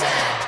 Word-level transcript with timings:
Mountain. 0.00 0.43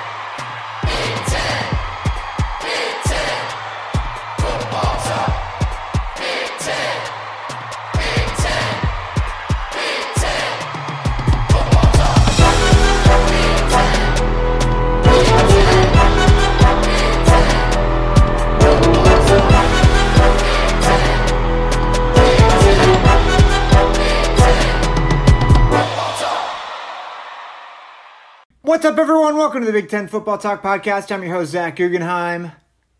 What's 28.77 28.85
up, 28.85 28.99
everyone? 28.99 29.37
Welcome 29.37 29.61
to 29.61 29.65
the 29.65 29.71
Big 29.71 29.89
Ten 29.89 30.07
Football 30.07 30.37
Talk 30.37 30.61
Podcast. 30.61 31.11
I'm 31.11 31.23
your 31.23 31.33
host, 31.33 31.49
Zach 31.49 31.77
Guggenheim. 31.77 32.51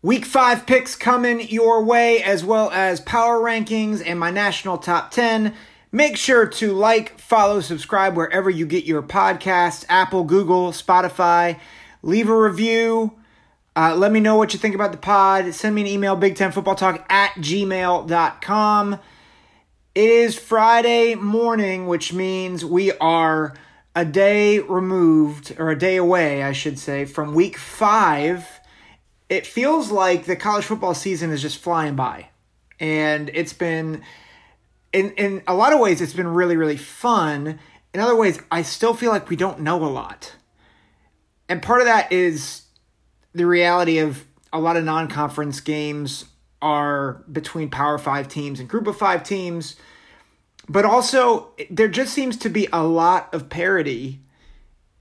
Week 0.02 0.24
five 0.24 0.66
picks 0.66 0.96
coming 0.96 1.40
your 1.48 1.84
way, 1.84 2.20
as 2.20 2.44
well 2.44 2.68
as 2.72 3.00
power 3.00 3.38
rankings 3.38 4.02
and 4.04 4.18
my 4.18 4.32
national 4.32 4.78
top 4.78 5.12
10. 5.12 5.54
Make 5.92 6.16
sure 6.16 6.46
to 6.46 6.72
like, 6.72 7.20
follow, 7.20 7.60
subscribe 7.60 8.16
wherever 8.16 8.50
you 8.50 8.66
get 8.66 8.86
your 8.86 9.04
podcasts 9.04 9.84
Apple, 9.88 10.24
Google, 10.24 10.72
Spotify. 10.72 11.60
Leave 12.02 12.28
a 12.28 12.36
review. 12.36 13.12
Uh, 13.76 13.94
let 13.94 14.10
me 14.10 14.18
know 14.18 14.34
what 14.34 14.52
you 14.52 14.58
think 14.58 14.74
about 14.74 14.90
the 14.90 14.98
pod. 14.98 15.54
Send 15.54 15.76
me 15.76 15.82
an 15.82 15.86
email, 15.86 16.16
Big 16.16 16.34
Ten 16.34 16.50
Football 16.50 16.74
Talk 16.74 17.06
at 17.08 17.34
gmail.com. 17.34 18.94
It 19.94 20.10
is 20.10 20.36
Friday 20.36 21.14
morning, 21.14 21.86
which 21.86 22.12
means 22.12 22.64
we 22.64 22.90
are 22.94 23.54
a 23.98 24.04
day 24.04 24.60
removed, 24.60 25.56
or 25.58 25.70
a 25.70 25.76
day 25.78 25.96
away, 25.96 26.44
I 26.44 26.52
should 26.52 26.78
say, 26.78 27.04
from 27.04 27.34
week 27.34 27.58
five. 27.58 28.46
It 29.28 29.44
feels 29.44 29.90
like 29.90 30.24
the 30.24 30.36
college 30.36 30.64
football 30.64 30.94
season 30.94 31.32
is 31.32 31.42
just 31.42 31.58
flying 31.58 31.96
by. 31.96 32.28
And 32.78 33.28
it's 33.34 33.52
been, 33.52 34.02
in, 34.92 35.10
in 35.14 35.42
a 35.48 35.54
lot 35.54 35.72
of 35.72 35.80
ways, 35.80 36.00
it's 36.00 36.12
been 36.12 36.28
really, 36.28 36.56
really 36.56 36.76
fun. 36.76 37.58
In 37.92 37.98
other 37.98 38.14
ways, 38.14 38.38
I 38.52 38.62
still 38.62 38.94
feel 38.94 39.10
like 39.10 39.28
we 39.30 39.34
don't 39.34 39.62
know 39.62 39.84
a 39.84 39.90
lot. 39.90 40.32
And 41.48 41.60
part 41.60 41.80
of 41.80 41.88
that 41.88 42.12
is 42.12 42.66
the 43.34 43.46
reality 43.46 43.98
of 43.98 44.24
a 44.52 44.60
lot 44.60 44.76
of 44.76 44.84
non 44.84 45.08
conference 45.08 45.58
games 45.58 46.24
are 46.62 47.24
between 47.32 47.68
Power 47.68 47.98
Five 47.98 48.28
teams 48.28 48.60
and 48.60 48.68
Group 48.68 48.86
of 48.86 48.96
Five 48.96 49.24
teams 49.24 49.74
but 50.68 50.84
also 50.84 51.48
there 51.70 51.88
just 51.88 52.12
seems 52.12 52.36
to 52.36 52.48
be 52.48 52.68
a 52.72 52.82
lot 52.82 53.32
of 53.32 53.48
parity 53.48 54.20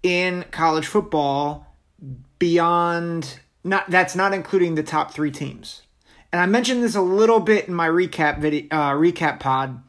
in 0.02 0.46
college 0.52 0.88
football 0.88 1.68
beyond 2.40 3.40
not 3.64 3.90
that's 3.90 4.16
not 4.16 4.34
including 4.34 4.76
the 4.76 4.84
top 4.84 5.14
three 5.14 5.32
teams. 5.32 5.82
And 6.32 6.42
i 6.42 6.46
mentioned 6.46 6.84
this 6.84 6.96
a 6.96 7.02
little 7.02 7.40
bit 7.40 7.68
in 7.68 7.74
my 7.74 7.88
recap 7.88 8.40
video 8.40 8.68
uh, 8.72 8.92
recap 8.92 9.40
pod 9.40 9.82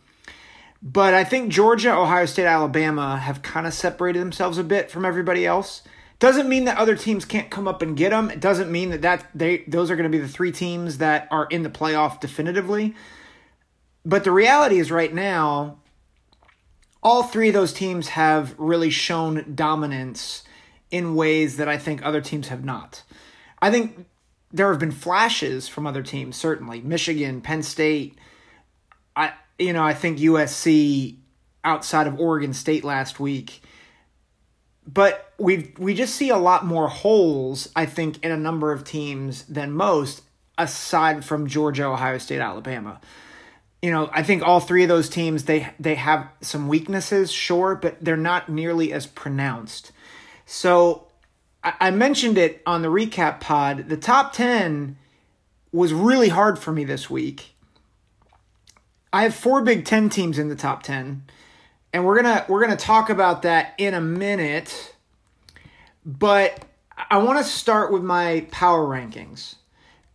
but 0.80 1.12
i 1.14 1.24
think 1.24 1.50
georgia 1.50 1.92
ohio 1.92 2.26
state 2.26 2.46
alabama 2.46 3.18
have 3.18 3.42
kind 3.42 3.66
of 3.66 3.74
separated 3.74 4.20
themselves 4.20 4.58
a 4.58 4.64
bit 4.64 4.90
from 4.90 5.04
everybody 5.04 5.46
else. 5.46 5.82
Doesn't 6.20 6.48
mean 6.48 6.64
that 6.64 6.76
other 6.78 6.96
teams 6.96 7.24
can't 7.24 7.48
come 7.48 7.68
up 7.68 7.80
and 7.80 7.96
get 7.96 8.10
them 8.10 8.30
it 8.30 8.40
doesn't 8.40 8.72
mean 8.72 8.90
that, 8.90 9.02
that 9.02 9.26
they 9.34 9.58
those 9.68 9.90
are 9.90 9.96
going 9.96 10.10
to 10.10 10.16
be 10.16 10.22
the 10.22 10.28
three 10.28 10.50
teams 10.50 10.98
that 10.98 11.28
are 11.30 11.46
in 11.46 11.62
the 11.62 11.70
playoff 11.70 12.18
definitively 12.18 12.96
but 14.09 14.25
the 14.25 14.33
reality 14.33 14.78
is, 14.78 14.91
right 14.91 15.12
now, 15.12 15.77
all 17.03 17.23
three 17.23 17.48
of 17.48 17.55
those 17.55 17.75
teams 17.75 18.09
have 18.09 18.55
really 18.59 18.89
shown 18.89 19.53
dominance 19.55 20.45
in 20.91 21.14
ways 21.14 21.59
that 21.59 21.69
I 21.69 21.77
think 21.77 22.03
other 22.03 22.23
teams 22.23 22.48
have 22.48 22.64
not. 22.64 23.03
I 23.61 23.70
think 23.70 24.06
there 24.51 24.70
have 24.70 24.81
been 24.81 24.92
flashes 24.92 25.69
from 25.69 25.86
other 25.86 26.03
teams, 26.03 26.36
certainly 26.36 26.81
Michigan, 26.81 27.42
Penn 27.42 27.62
State. 27.62 28.17
I 29.14 29.35
you 29.58 29.74
know 29.74 29.85
I 29.85 29.92
think 29.92 30.20
USC 30.20 31.17
outside 31.63 32.07
of 32.07 32.18
Oregon 32.18 32.55
State 32.55 32.85
last 32.85 33.20
week. 33.20 33.61
But 34.86 35.35
we 35.36 35.74
we 35.77 35.92
just 35.92 36.14
see 36.14 36.30
a 36.30 36.39
lot 36.39 36.64
more 36.64 36.89
holes, 36.89 37.68
I 37.77 37.85
think, 37.85 38.24
in 38.24 38.30
a 38.30 38.39
number 38.39 38.73
of 38.73 38.85
teams 38.85 39.42
than 39.42 39.73
most, 39.73 40.23
aside 40.57 41.27
from 41.27 41.47
Georgia, 41.47 41.85
Ohio 41.85 42.17
State, 42.17 42.41
Alabama 42.41 43.02
you 43.83 43.90
know, 43.90 44.11
I 44.12 44.22
think 44.22 44.42
all 44.42 44.61
three 44.61 44.83
of 44.83 44.89
those 44.89 45.08
teams 45.08 45.44
they 45.44 45.68
they 45.78 45.94
have 45.94 46.28
some 46.40 46.68
weaknesses, 46.68 47.30
sure, 47.30 47.74
but 47.74 47.96
they're 48.00 48.16
not 48.16 48.48
nearly 48.48 48.92
as 48.92 49.06
pronounced. 49.06 49.92
So 50.46 51.06
I, 51.62 51.74
I 51.80 51.90
mentioned 51.90 52.38
it 52.38 52.62
on 52.67 52.83
the 52.83 52.88
recap 52.88 53.40
pod. 53.40 53.88
The 53.88 53.96
top 53.96 54.33
ten 54.33 54.96
was 55.72 55.92
really 55.92 56.28
hard 56.28 56.58
for 56.58 56.72
me 56.72 56.84
this 56.84 57.08
week. 57.08 57.55
I 59.12 59.22
have 59.22 59.34
four 59.34 59.62
Big 59.62 59.84
Ten 59.84 60.11
teams 60.11 60.38
in 60.38 60.48
the 60.48 60.56
top 60.56 60.83
ten, 60.83 61.22
and 61.92 62.05
we're 62.05 62.17
gonna 62.20 62.44
we're 62.48 62.61
gonna 62.61 62.77
talk 62.77 63.11
about 63.11 63.42
that 63.42 63.74
in 63.78 63.94
a 63.94 64.00
minute. 64.00 64.94
But 66.05 66.64
I 67.11 67.18
want 67.18 67.38
to 67.38 67.44
start 67.44 67.92
with 67.92 68.02
my 68.02 68.46
power 68.50 68.86
rankings 68.86 69.56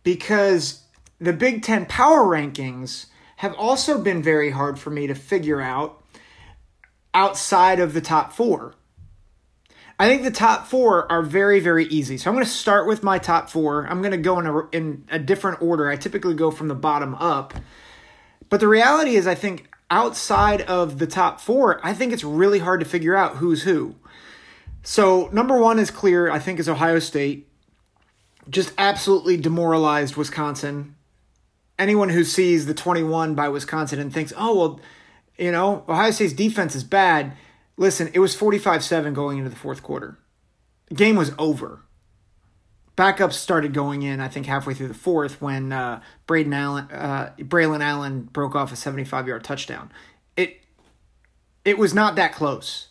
because 0.02 0.82
the 1.18 1.32
Big 1.32 1.62
Ten 1.62 1.86
power 1.86 2.24
rankings 2.24 3.06
have 3.36 3.54
also 3.54 4.00
been 4.00 4.22
very 4.22 4.50
hard 4.50 4.78
for 4.78 4.90
me 4.90 5.06
to 5.06 5.14
figure 5.14 5.60
out 5.60 6.02
outside 7.12 7.80
of 7.80 7.94
the 7.94 8.00
top 8.00 8.32
four. 8.32 8.74
I 9.98 10.08
think 10.08 10.24
the 10.24 10.30
top 10.30 10.66
four 10.66 11.10
are 11.10 11.22
very, 11.22 11.60
very 11.60 11.84
easy. 11.86 12.16
So 12.16 12.28
I'm 12.28 12.34
going 12.34 12.44
to 12.44 12.50
start 12.50 12.88
with 12.88 13.02
my 13.02 13.18
top 13.18 13.48
four. 13.48 13.86
I'm 13.86 14.00
going 14.02 14.12
to 14.12 14.18
go 14.18 14.40
in 14.40 14.46
a, 14.46 14.68
in 14.70 15.04
a 15.08 15.18
different 15.18 15.62
order. 15.62 15.88
I 15.88 15.96
typically 15.96 16.34
go 16.34 16.50
from 16.50 16.66
the 16.68 16.74
bottom 16.74 17.14
up. 17.14 17.54
But 18.48 18.60
the 18.60 18.68
reality 18.68 19.14
is, 19.14 19.26
I 19.26 19.36
think 19.36 19.68
outside 19.90 20.62
of 20.62 20.98
the 20.98 21.06
top 21.06 21.40
four, 21.40 21.80
I 21.86 21.94
think 21.94 22.12
it's 22.12 22.24
really 22.24 22.58
hard 22.58 22.80
to 22.80 22.86
figure 22.86 23.16
out 23.16 23.36
who's 23.36 23.62
who. 23.62 23.94
So 24.82 25.28
number 25.32 25.58
one 25.58 25.78
is 25.78 25.90
clear, 25.90 26.30
I 26.30 26.40
think, 26.40 26.58
is 26.58 26.68
Ohio 26.68 26.98
State. 26.98 27.48
Just 28.50 28.72
absolutely 28.76 29.36
demoralized 29.36 30.16
Wisconsin 30.16 30.96
anyone 31.78 32.08
who 32.08 32.24
sees 32.24 32.66
the 32.66 32.74
21 32.74 33.34
by 33.34 33.48
Wisconsin 33.48 33.98
and 33.98 34.12
thinks, 34.12 34.32
oh, 34.36 34.56
well, 34.56 34.80
you 35.38 35.50
know, 35.50 35.84
Ohio 35.88 36.10
State's 36.10 36.32
defense 36.32 36.74
is 36.74 36.84
bad. 36.84 37.36
Listen, 37.76 38.10
it 38.14 38.20
was 38.20 38.34
45 38.34 38.84
7 38.84 39.14
going 39.14 39.38
into 39.38 39.50
the 39.50 39.56
fourth 39.56 39.82
quarter. 39.82 40.18
The 40.86 40.94
game 40.94 41.16
was 41.16 41.32
over. 41.38 41.80
Backups 42.96 43.32
started 43.32 43.74
going 43.74 44.02
in, 44.02 44.20
I 44.20 44.28
think, 44.28 44.46
halfway 44.46 44.74
through 44.74 44.88
the 44.88 44.94
fourth 44.94 45.42
when 45.42 45.72
uh, 45.72 46.00
Braden 46.28 46.52
Allen, 46.52 46.84
uh, 46.92 47.32
Braylon 47.38 47.82
Allen 47.82 48.28
broke 48.32 48.54
off 48.54 48.72
a 48.72 48.76
75 48.76 49.26
yard 49.26 49.42
touchdown. 49.42 49.90
It, 50.36 50.60
it 51.64 51.76
was 51.76 51.92
not 51.92 52.14
that 52.14 52.32
close. 52.32 52.88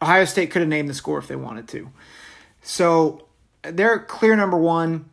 Ohio 0.00 0.24
State 0.24 0.52
could 0.52 0.62
have 0.62 0.68
named 0.68 0.88
the 0.88 0.94
score 0.94 1.18
if 1.18 1.26
they 1.26 1.34
wanted 1.34 1.66
to. 1.68 1.90
So 2.62 3.26
they're 3.62 3.98
clear 3.98 4.36
number 4.36 4.56
one. 4.56 5.10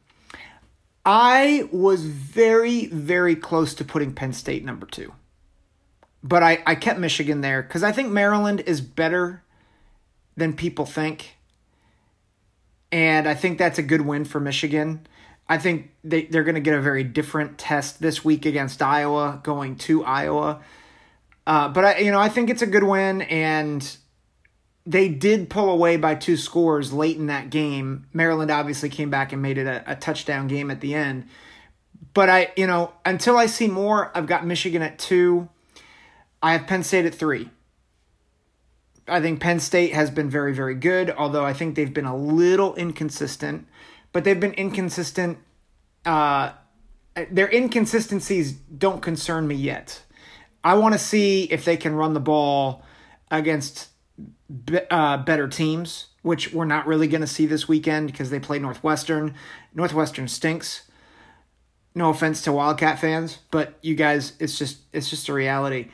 I 1.11 1.67
was 1.71 2.05
very, 2.05 2.85
very 2.85 3.35
close 3.35 3.73
to 3.73 3.83
putting 3.83 4.13
Penn 4.13 4.31
State 4.31 4.63
number 4.63 4.85
two. 4.85 5.11
But 6.21 6.43
I, 6.43 6.61
I 6.67 6.75
kept 6.75 6.99
Michigan 6.99 7.41
there 7.41 7.63
because 7.63 7.81
I 7.81 7.91
think 7.91 8.11
Maryland 8.11 8.61
is 8.67 8.79
better 8.79 9.41
than 10.37 10.53
people 10.53 10.85
think. 10.85 11.37
And 12.91 13.27
I 13.27 13.33
think 13.33 13.57
that's 13.57 13.79
a 13.79 13.81
good 13.81 14.01
win 14.01 14.23
for 14.23 14.39
Michigan. 14.39 15.07
I 15.47 15.57
think 15.57 15.89
they, 16.03 16.25
they're 16.25 16.43
going 16.43 16.53
to 16.53 16.61
get 16.61 16.75
a 16.75 16.81
very 16.81 17.03
different 17.03 17.57
test 17.57 17.99
this 17.99 18.23
week 18.23 18.45
against 18.45 18.79
Iowa, 18.79 19.41
going 19.41 19.77
to 19.77 20.05
Iowa. 20.05 20.61
Uh, 21.47 21.69
but 21.69 21.85
I, 21.85 21.97
you 21.97 22.11
know, 22.11 22.19
I 22.19 22.29
think 22.29 22.51
it's 22.51 22.61
a 22.61 22.67
good 22.67 22.83
win, 22.83 23.23
and 23.23 23.97
they 24.89 25.07
did 25.07 25.51
pull 25.51 25.69
away 25.69 25.97
by 25.97 26.15
two 26.15 26.35
scores 26.35 26.91
late 26.91 27.15
in 27.15 27.27
that 27.27 27.51
game. 27.51 28.07
Maryland 28.11 28.49
obviously 28.49 28.89
came 28.89 29.11
back 29.11 29.31
and 29.31 29.39
made 29.39 29.59
it 29.59 29.67
a, 29.67 29.83
a, 29.85 29.95
touchdown 29.95 30.47
game 30.47 30.71
at 30.71 30.81
the 30.81 30.95
end. 30.95 31.27
But 32.15 32.27
I, 32.27 32.51
you 32.57 32.65
know, 32.65 32.93
until 33.05 33.37
I 33.37 33.45
see 33.45 33.67
more, 33.67 34.11
I've 34.17 34.25
got 34.25 34.47
Michigan 34.47 34.81
at 34.81 34.97
two. 34.97 35.47
I 36.41 36.53
have 36.53 36.65
Penn 36.65 36.81
State 36.81 37.05
at 37.05 37.13
three. 37.13 37.51
I 39.07 39.21
think 39.21 39.39
Penn 39.39 39.59
State 39.59 39.93
has 39.93 40.09
been 40.09 40.27
very, 40.27 40.55
very 40.55 40.73
good, 40.73 41.11
although 41.11 41.45
I 41.45 41.53
think 41.53 41.75
they've 41.75 41.93
been 41.93 42.05
a 42.05 42.17
little 42.17 42.73
inconsistent. 42.73 43.67
But 44.11 44.23
they've 44.23 44.39
been 44.39 44.53
inconsistent. 44.53 45.37
Uh, 46.03 46.53
their 47.29 47.47
inconsistencies 47.47 48.53
don't 48.53 49.03
concern 49.03 49.47
me 49.47 49.53
yet. 49.53 50.01
I 50.63 50.73
want 50.73 50.93
to 50.93 50.99
see 50.99 51.43
if 51.43 51.63
they 51.63 51.77
can 51.77 51.93
run 51.93 52.15
the 52.15 52.19
ball 52.19 52.83
against 53.29 53.89
be, 54.65 54.79
uh, 54.89 55.17
better 55.17 55.47
teams, 55.47 56.07
which 56.21 56.53
we're 56.53 56.65
not 56.65 56.87
really 56.87 57.07
going 57.07 57.21
to 57.21 57.27
see 57.27 57.45
this 57.45 57.67
weekend 57.67 58.11
because 58.11 58.29
they 58.29 58.39
play 58.39 58.59
Northwestern. 58.59 59.35
Northwestern 59.73 60.27
stinks. 60.27 60.83
No 61.95 62.09
offense 62.09 62.41
to 62.43 62.51
Wildcat 62.51 62.99
fans, 62.99 63.39
but 63.51 63.77
you 63.81 63.95
guys, 63.95 64.33
it's 64.39 64.57
just 64.57 64.79
it's 64.93 65.09
just 65.09 65.27
a 65.27 65.33
reality. 65.33 65.89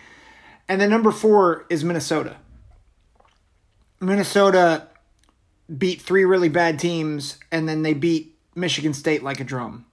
And 0.67 0.81
then 0.81 0.89
number 0.89 1.11
four 1.11 1.65
is 1.69 1.83
Minnesota. 1.83 2.37
Minnesota 3.99 4.87
beat 5.75 6.01
three 6.01 6.25
really 6.25 6.49
bad 6.49 6.79
teams, 6.79 7.37
and 7.51 7.67
then 7.67 7.81
they 7.81 7.93
beat 7.93 8.37
Michigan 8.55 8.93
State 8.93 9.23
like 9.23 9.39
a 9.39 9.43
drum. 9.43 9.85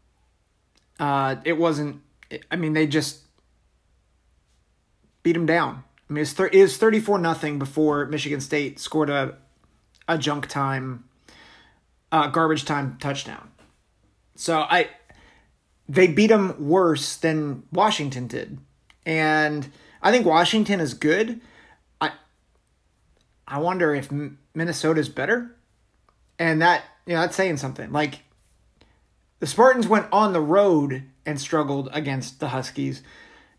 Uh, 0.99 1.37
it 1.45 1.55
wasn't. 1.55 2.03
I 2.51 2.57
mean, 2.57 2.73
they 2.73 2.87
just 2.87 3.21
beat 5.23 5.33
them 5.33 5.47
down. 5.47 5.85
I 6.09 6.13
mean, 6.13 6.23
it's 6.23 6.33
thir- 6.33 6.51
it 6.53 6.63
was 6.63 6.77
thirty 6.77 7.01
four 7.01 7.19
nothing 7.19 7.59
before 7.59 8.07
Michigan 8.07 8.41
State 8.41 8.79
scored 8.79 9.11
a 9.11 9.37
a 10.09 10.19
junk 10.19 10.49
time, 10.49 11.05
uh, 12.11 12.27
garbage 12.29 12.65
time 12.65 12.99
touchdown. 13.01 13.51
So 14.35 14.61
I, 14.61 14.89
they 15.89 16.07
beat 16.07 16.29
them 16.29 16.69
worse 16.69 17.17
than 17.17 17.63
Washington 17.73 18.27
did, 18.27 18.59
and 19.07 19.71
I 20.03 20.11
think 20.11 20.27
Washington 20.27 20.81
is 20.81 20.95
good. 20.95 21.41
I, 22.01 22.13
I 23.47 23.59
wonder 23.59 23.95
if 23.95 24.11
Minnesota 24.55 25.01
is 25.01 25.09
better, 25.09 25.55
and 26.39 26.61
that 26.61 26.83
you 27.07 27.15
know 27.15 27.21
that's 27.21 27.37
saying 27.37 27.59
something. 27.59 27.93
Like 27.93 28.21
the 29.39 29.47
Spartans 29.47 29.89
went 29.89 30.07
on 30.13 30.33
the 30.33 30.41
road 30.41 31.05
and 31.25 31.41
struggled 31.41 31.89
against 31.93 32.41
the 32.41 32.49
Huskies. 32.49 33.03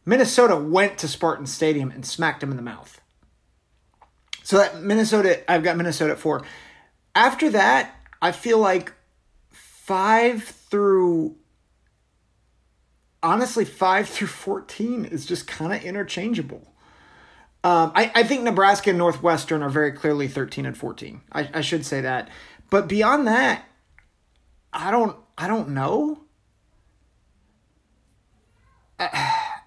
Minnesota 0.05 0.55
went 0.55 0.97
to 0.99 1.07
Spartan 1.07 1.45
Stadium 1.45 1.91
and 1.91 2.05
smacked 2.05 2.43
him 2.43 2.51
in 2.51 2.57
the 2.57 2.63
mouth. 2.63 2.99
So 4.43 4.57
that 4.57 4.81
Minnesota, 4.81 5.49
I've 5.49 5.63
got 5.63 5.77
Minnesota 5.77 6.13
at 6.13 6.19
four. 6.19 6.43
After 7.15 7.49
that, 7.51 7.95
I 8.21 8.31
feel 8.31 8.59
like 8.59 8.93
five 9.51 10.43
through 10.43 11.37
honestly 13.21 13.63
five 13.63 14.09
through 14.09 14.27
fourteen 14.27 15.05
is 15.05 15.25
just 15.25 15.47
kind 15.47 15.73
of 15.73 15.83
interchangeable. 15.83 16.73
Um, 17.63 17.93
I, 17.95 18.11
I 18.15 18.23
think 18.23 18.43
Nebraska 18.43 18.89
and 18.89 18.99
Northwestern 18.99 19.63
are 19.63 19.69
very 19.69 19.93
clearly 19.93 20.27
thirteen 20.27 20.65
and 20.65 20.77
fourteen. 20.77 21.21
I, 21.31 21.49
I 21.53 21.61
should 21.61 21.85
say 21.85 22.01
that, 22.01 22.29
but 22.69 22.89
beyond 22.89 23.27
that, 23.27 23.65
I 24.73 24.91
don't 24.91 25.15
I 25.37 25.47
don't 25.47 25.69
know. 25.69 26.19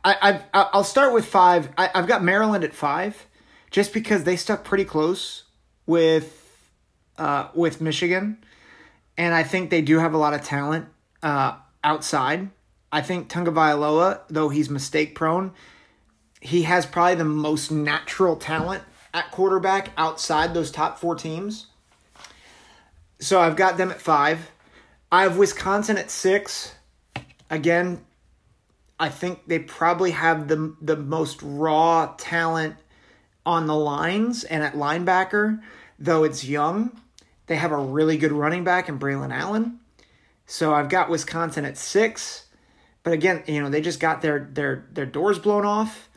I, 0.06 0.41
I, 0.55 0.69
I'll 0.73 0.85
start 0.85 1.12
with 1.12 1.26
five. 1.26 1.69
I, 1.76 1.91
I've 1.93 2.06
got 2.06 2.23
Maryland 2.23 2.62
at 2.62 2.73
five, 2.73 3.26
just 3.73 3.93
because 3.93 4.23
they 4.23 4.37
stuck 4.37 4.62
pretty 4.62 4.85
close 4.85 5.43
with 5.85 6.70
uh, 7.19 7.49
with 7.55 7.81
Michigan, 7.81 8.38
and 9.19 9.35
I 9.35 9.43
think 9.43 9.70
they 9.70 9.82
do 9.82 9.99
have 9.99 10.14
a 10.14 10.19
lot 10.19 10.32
of 10.32 10.43
talent 10.43 10.87
uh, 11.25 11.56
outside. 11.82 12.50
I 12.93 13.00
think 13.00 13.29
Tagovailoa, 13.29 14.20
though 14.29 14.49
he's 14.49 14.70
mistake 14.70 15.17
prone, 15.17 15.53
he 16.41 16.62
has 16.62 16.87
probably 16.87 17.17
the 17.17 17.25
most 17.25 17.73
natural 17.73 18.37
talent 18.37 18.85
at 19.12 19.32
quarterback 19.32 19.91
outside 19.97 20.55
those 20.55 20.70
top 20.70 21.00
four 21.00 21.17
teams. 21.17 21.67
So 23.19 23.41
I've 23.41 23.56
got 23.56 23.76
them 23.76 23.91
at 23.91 24.00
five. 24.00 24.52
I 25.11 25.25
have 25.25 25.37
Wisconsin 25.37 25.99
at 25.99 26.12
six. 26.12 26.76
Again, 27.50 28.05
I 28.99 29.09
think 29.09 29.47
they 29.47 29.59
probably 29.59 30.13
have 30.13 30.49
the 30.49 30.75
the 30.81 30.97
most 30.97 31.41
raw 31.43 32.15
talent 32.17 32.77
on 33.45 33.67
the 33.67 33.77
lines 33.77 34.45
and 34.45 34.63
at 34.63 34.75
linebacker, 34.75 35.61
though 35.99 36.25
it's 36.25 36.45
young. 36.45 37.01
They 37.47 37.57
have 37.57 37.73
a 37.73 37.77
really 37.77 38.17
good 38.17 38.33
running 38.33 38.65
back 38.65 38.89
in 38.89 38.99
Braylon 38.99 39.33
Allen. 39.33 39.81
So 40.47 40.75
I've 40.75 40.89
got 40.89 41.11
Wisconsin 41.11 41.65
at 41.65 41.77
six. 41.77 42.47
But 43.03 43.13
again, 43.13 43.45
you 43.47 43.61
know, 43.63 43.71
they 43.71 43.81
just 43.81 44.01
got 44.01 44.23
their 44.23 44.49
their 44.53 44.87
their 44.93 45.07
doors 45.07 45.39
blown 45.39 45.65
off. 45.65 46.09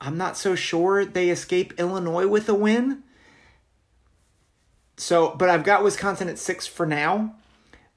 I'm 0.00 0.16
not 0.16 0.36
so 0.36 0.56
sure 0.56 1.04
they 1.04 1.30
escape 1.30 1.78
Illinois 1.78 2.26
with 2.26 2.48
a 2.48 2.54
win. 2.54 3.04
So, 4.96 5.34
but 5.36 5.48
I've 5.48 5.64
got 5.64 5.84
Wisconsin 5.84 6.28
at 6.28 6.38
six 6.38 6.66
for 6.66 6.86
now. 6.86 7.36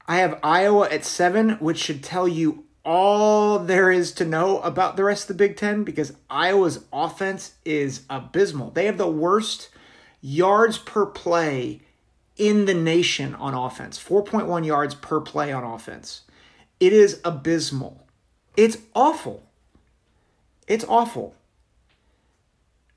I 0.08 0.18
have 0.18 0.40
Iowa 0.44 0.88
at 0.90 1.04
seven, 1.04 1.52
which 1.54 1.80
should 1.80 2.04
tell 2.04 2.28
you 2.28 2.65
all 2.86 3.60
there 3.60 3.92
is 3.92 4.12
to 4.14 4.26
know 4.26 4.60
about 4.60 4.96
the 4.96 5.04
rest 5.04 5.24
of 5.24 5.28
the 5.30 5.44
Big 5.44 5.58
Ten 5.58 5.84
because 5.84 6.14
Iowa's 6.30 6.86
offense 6.94 7.56
is 7.66 8.04
abysmal. 8.10 8.70
They 8.70 8.86
have 8.86 8.98
the 8.98 9.10
worst 9.10 9.70
yards 10.22 10.78
per 10.78 11.06
play 11.06 11.82
in 12.38 12.66
the 12.66 12.74
nation 12.74 13.34
on 13.36 13.54
offense 13.54 14.02
4.1 14.02 14.66
yards 14.66 14.94
per 14.96 15.20
play 15.22 15.52
on 15.52 15.64
offense. 15.64 16.22
It 16.80 16.94
is 16.94 17.22
abysmal. 17.24 18.06
It's 18.56 18.78
awful. 18.94 19.44
It's 20.68 20.86
awful. 20.88 21.36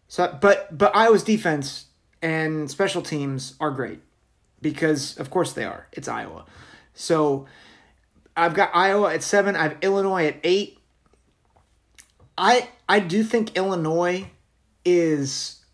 So, 0.08 0.36
but 0.40 0.76
but 0.76 0.94
Iowa's 0.96 1.22
defense 1.22 1.86
and 2.22 2.70
special 2.70 3.02
teams 3.02 3.54
are 3.60 3.70
great 3.70 4.00
because 4.60 5.16
of 5.18 5.30
course 5.30 5.52
they 5.52 5.64
are. 5.64 5.86
It's 5.92 6.08
Iowa. 6.08 6.44
So 6.94 7.46
I've 8.38 8.54
got 8.54 8.70
Iowa 8.74 9.12
at 9.12 9.22
seven. 9.22 9.56
I 9.56 9.64
have 9.64 9.78
Illinois 9.82 10.26
at 10.26 10.36
eight. 10.44 10.78
I 12.36 12.68
I 12.88 13.00
do 13.00 13.24
think 13.24 13.56
Illinois 13.56 14.30
is 14.84 15.64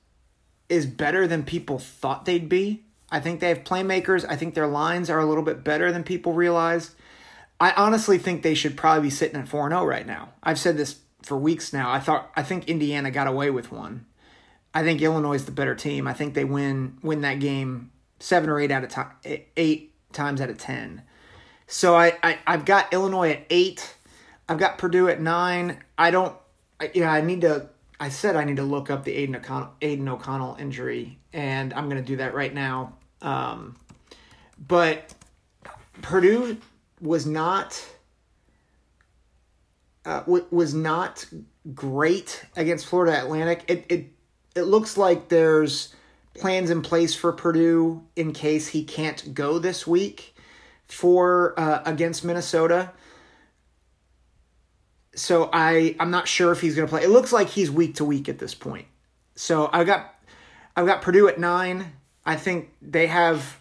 is 0.69 0.87
better 0.87 1.27
than 1.27 1.45
people 1.45 1.79
thought 1.79 2.25
they'd 2.25 2.49
be. 2.49 2.85
I 3.11 3.21
think 3.21 3.41
they 3.41 3.49
have 3.49 3.65
playmakers. 3.65 4.25
I 4.29 4.37
think 4.37 4.55
their 4.55 4.67
lines 4.67 5.11
are 5.11 5.21
a 5.21 5.27
little 5.27 5.45
bit 5.45 5.63
better 5.63 5.93
than 5.93 6.03
people 6.03 6.33
realized. 6.33 6.95
I 7.61 7.73
honestly 7.73 8.19
think 8.19 8.43
they 8.43 8.55
should 8.55 8.77
probably 8.77 9.05
be 9.05 9.11
sitting 9.11 9.39
at 9.39 9.47
4 9.47 9.69
0 9.69 9.85
right 9.85 10.07
now. 10.07 10.33
I've 10.43 10.59
said 10.59 10.77
this 10.77 11.01
for 11.23 11.37
weeks 11.37 11.73
now. 11.73 11.93
I 11.93 12.01
thought 12.01 12.31
I 12.35 12.43
think 12.43 12.69
Indiana 12.69 13.11
got 13.11 13.27
away 13.27 13.51
with 13.51 13.71
one. 13.71 14.07
I 14.73 14.83
think 14.83 15.03
Illinois 15.03 15.35
is 15.35 15.45
the 15.45 15.53
better 15.53 15.75
team. 15.75 16.09
I 16.09 16.15
think 16.15 16.35
they 16.35 16.45
win 16.45 16.99
win 17.03 17.21
that 17.21 17.41
game 17.41 17.93
7 18.21 18.49
or 18.49 18.59
8 18.59 18.71
out 18.71 18.85
of 18.85 18.91
time 18.91 19.11
8 19.25 20.13
times 20.13 20.41
out 20.41 20.51
of 20.51 20.57
10. 20.57 21.03
So 21.67 21.95
I, 21.95 22.17
I 22.23 22.39
I've 22.47 22.65
got 22.65 22.93
Illinois 22.93 23.31
at 23.31 23.47
eight. 23.51 23.95
I've 24.49 24.59
got 24.59 24.79
Purdue 24.79 25.09
at 25.09 25.21
nine. 25.21 25.79
I 25.97 26.11
don't. 26.11 26.37
I, 26.81 26.91
yeah, 26.95 27.13
I 27.13 27.21
need 27.21 27.43
to. 27.43 27.69
I 27.99 28.09
said 28.09 28.37
I 28.37 28.45
need 28.45 28.57
to 28.57 28.65
look 28.65 28.91
up 28.91 29.05
the 29.05 29.13
Aidan 29.13 29.37
O'Connell, 29.37 29.73
Aidan 29.81 30.09
O'Connell 30.09 30.57
injury, 30.59 31.19
and 31.33 31.73
I'm 31.73 31.89
going 31.89 32.03
to 32.03 32.07
do 32.07 32.17
that 32.17 32.35
right 32.35 32.53
now. 32.53 32.95
Um, 33.23 33.77
but 34.67 35.15
Purdue 36.03 36.59
was 37.01 37.25
not 37.27 37.83
uh, 40.05 40.21
w- 40.21 40.47
was 40.51 40.75
not 40.75 41.25
great 41.75 42.45
against 42.57 42.87
Florida 42.87 43.19
Atlantic. 43.19 43.65
It 43.69 43.87
it 43.89 44.07
it 44.55 44.63
looks 44.63 44.97
like 44.97 45.29
there's 45.29 45.95
plans 46.35 46.69
in 46.69 46.83
place 46.83 47.15
for 47.15 47.33
Purdue 47.33 48.03
in 48.17 48.33
case 48.33 48.69
he 48.69 48.85
can't 48.85 49.35
go 49.35 49.59
this 49.59 49.87
week 49.87 50.34
for 50.95 51.59
uh, 51.59 51.83
against 51.85 52.25
Minnesota. 52.25 52.93
So 55.15 55.51
I 55.53 55.97
I'm 56.01 56.11
not 56.11 56.27
sure 56.27 56.53
if 56.53 56.61
he's 56.61 56.75
going 56.75 56.87
to 56.87 56.91
play. 56.91 57.03
It 57.03 57.11
looks 57.11 57.33
like 57.33 57.49
he's 57.49 57.71
week 57.71 57.97
to 57.97 58.05
week 58.05 58.29
at 58.29 58.39
this 58.39 58.55
point. 58.55 58.87
So 59.35 59.69
I've 59.73 59.87
got 59.87 60.15
I've 60.77 60.87
got 60.87 61.03
Purdue 61.03 61.29
at 61.29 61.39
nine. 61.39 61.93
I 62.25 62.37
think 62.37 62.73
they 62.81 63.07
have 63.07 63.61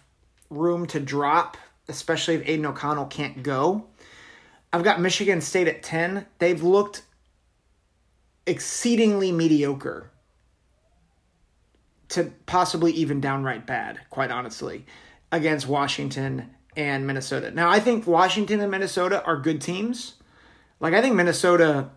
room 0.50 0.86
to 0.86 1.00
drop, 1.00 1.56
especially 1.88 2.34
if 2.36 2.48
Aidan 2.48 2.66
O'Connell 2.66 3.06
can't 3.06 3.42
go. 3.42 3.86
I've 4.72 4.84
got 4.84 5.00
Michigan 5.00 5.40
State 5.40 5.68
at 5.68 5.82
ten. 5.82 6.26
They've 6.38 6.62
looked 6.62 7.02
exceedingly 8.46 9.32
mediocre 9.32 10.10
to 12.10 12.32
possibly 12.46 12.92
even 12.92 13.20
downright 13.20 13.66
bad, 13.66 13.98
quite 14.10 14.30
honestly, 14.30 14.86
against 15.32 15.66
Washington 15.66 16.50
and 16.76 17.06
Minnesota. 17.06 17.50
Now, 17.50 17.70
I 17.70 17.80
think 17.80 18.06
Washington 18.06 18.60
and 18.60 18.70
Minnesota 18.70 19.22
are 19.24 19.36
good 19.36 19.60
teams. 19.60 20.14
Like, 20.80 20.94
I 20.94 21.00
think 21.00 21.14
Minnesota. 21.14 21.90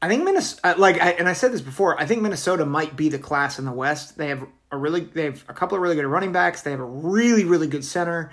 I 0.00 0.08
think 0.08 0.24
Minnesota, 0.24 0.60
uh, 0.64 0.74
like, 0.78 1.00
I, 1.00 1.10
and 1.10 1.28
I 1.28 1.32
said 1.32 1.52
this 1.52 1.60
before. 1.60 2.00
I 2.00 2.06
think 2.06 2.22
Minnesota 2.22 2.66
might 2.66 2.96
be 2.96 3.08
the 3.08 3.20
class 3.20 3.58
in 3.58 3.64
the 3.64 3.72
West. 3.72 4.18
They 4.18 4.28
have 4.28 4.44
a 4.72 4.76
really, 4.76 5.00
they 5.00 5.24
have 5.24 5.44
a 5.48 5.54
couple 5.54 5.76
of 5.76 5.82
really 5.82 5.94
good 5.94 6.06
running 6.06 6.32
backs. 6.32 6.62
They 6.62 6.72
have 6.72 6.80
a 6.80 6.84
really, 6.84 7.44
really 7.44 7.68
good 7.68 7.84
center. 7.84 8.32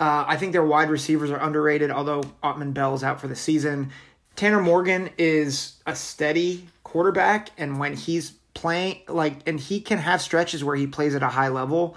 Uh, 0.00 0.24
I 0.26 0.36
think 0.36 0.52
their 0.52 0.64
wide 0.64 0.90
receivers 0.90 1.30
are 1.30 1.38
underrated, 1.38 1.92
although 1.92 2.22
Autman-Bell 2.42 2.94
is 2.94 3.04
out 3.04 3.20
for 3.20 3.28
the 3.28 3.36
season. 3.36 3.92
Tanner 4.34 4.60
Morgan 4.60 5.10
is 5.18 5.80
a 5.86 5.94
steady 5.94 6.66
quarterback, 6.82 7.50
and 7.56 7.78
when 7.78 7.94
he's 7.94 8.32
playing, 8.54 9.02
like, 9.06 9.46
and 9.46 9.60
he 9.60 9.80
can 9.80 9.98
have 9.98 10.20
stretches 10.20 10.64
where 10.64 10.74
he 10.74 10.88
plays 10.88 11.14
at 11.14 11.22
a 11.22 11.28
high 11.28 11.48
level 11.48 11.96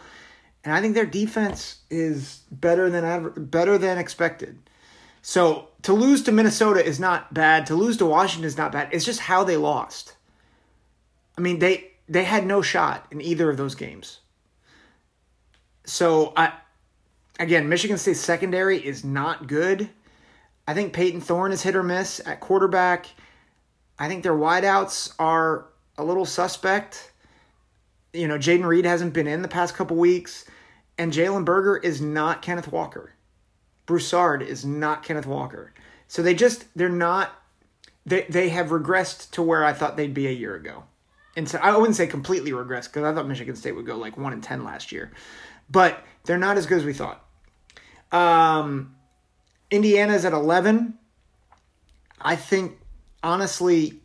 and 0.65 0.73
I 0.73 0.81
think 0.81 0.95
their 0.95 1.05
defense 1.05 1.77
is 1.91 2.41
better 2.51 2.89
than 2.89 3.05
ever, 3.05 3.29
better 3.29 3.77
than 3.77 3.99
expected. 3.99 4.57
So 5.21 5.69
to 5.83 5.93
lose 5.93 6.23
to 6.23 6.31
Minnesota 6.31 6.83
is 6.83 6.99
not 6.99 7.33
bad. 7.33 7.67
To 7.67 7.75
lose 7.75 7.97
to 7.97 8.05
Washington 8.05 8.47
is 8.47 8.57
not 8.57 8.71
bad. 8.71 8.89
It's 8.91 9.05
just 9.05 9.19
how 9.21 9.43
they 9.43 9.57
lost. 9.57 10.15
I 11.37 11.41
mean, 11.41 11.59
they 11.59 11.91
they 12.09 12.23
had 12.23 12.45
no 12.45 12.61
shot 12.63 13.05
in 13.11 13.21
either 13.21 13.49
of 13.49 13.57
those 13.57 13.75
games. 13.75 14.19
So 15.85 16.33
I 16.35 16.53
again, 17.39 17.69
Michigan 17.69 17.99
State's 17.99 18.19
secondary 18.19 18.83
is 18.83 19.03
not 19.03 19.47
good. 19.47 19.89
I 20.67 20.73
think 20.73 20.93
Payton 20.93 21.21
Thorne 21.21 21.51
is 21.51 21.61
hit 21.61 21.75
or 21.75 21.83
miss 21.83 22.19
at 22.25 22.39
quarterback. 22.39 23.05
I 23.99 24.07
think 24.07 24.23
their 24.23 24.33
wideouts 24.33 25.13
are 25.19 25.67
a 25.97 26.03
little 26.03 26.25
suspect 26.25 27.11
you 28.15 28.27
know, 28.27 28.37
Jayden 28.37 28.65
Reed 28.65 28.85
hasn't 28.85 29.13
been 29.13 29.27
in 29.27 29.41
the 29.41 29.47
past 29.47 29.75
couple 29.75 29.97
weeks, 29.97 30.45
and 30.97 31.11
Jalen 31.11 31.45
Berger 31.45 31.77
is 31.77 32.01
not 32.01 32.41
Kenneth 32.41 32.71
Walker. 32.71 33.13
Broussard 33.85 34.41
is 34.41 34.65
not 34.65 35.03
Kenneth 35.03 35.25
Walker. 35.25 35.73
So 36.07 36.21
they 36.21 36.33
just 36.33 36.65
they're 36.75 36.89
not 36.89 37.31
they 38.05 38.25
they 38.29 38.49
have 38.49 38.67
regressed 38.67 39.31
to 39.31 39.41
where 39.41 39.63
I 39.63 39.73
thought 39.73 39.97
they'd 39.97 40.13
be 40.13 40.27
a 40.27 40.31
year 40.31 40.55
ago. 40.55 40.83
And 41.35 41.49
so 41.49 41.59
I 41.61 41.75
wouldn't 41.77 41.95
say 41.95 42.07
completely 42.07 42.51
regressed 42.51 42.85
because 42.85 43.03
I 43.03 43.13
thought 43.13 43.27
Michigan 43.27 43.55
State 43.55 43.73
would 43.73 43.85
go 43.85 43.97
like 43.97 44.17
one 44.17 44.33
and 44.33 44.41
ten 44.41 44.63
last 44.63 44.91
year, 44.91 45.11
but 45.69 46.03
they're 46.23 46.37
not 46.37 46.57
as 46.57 46.65
good 46.65 46.77
as 46.77 46.85
we 46.85 46.93
thought. 46.93 47.25
Um, 48.11 48.95
Indiana's 49.69 50.23
at 50.25 50.33
eleven. 50.33 50.97
I 52.21 52.35
think 52.35 52.79
honestly 53.21 53.99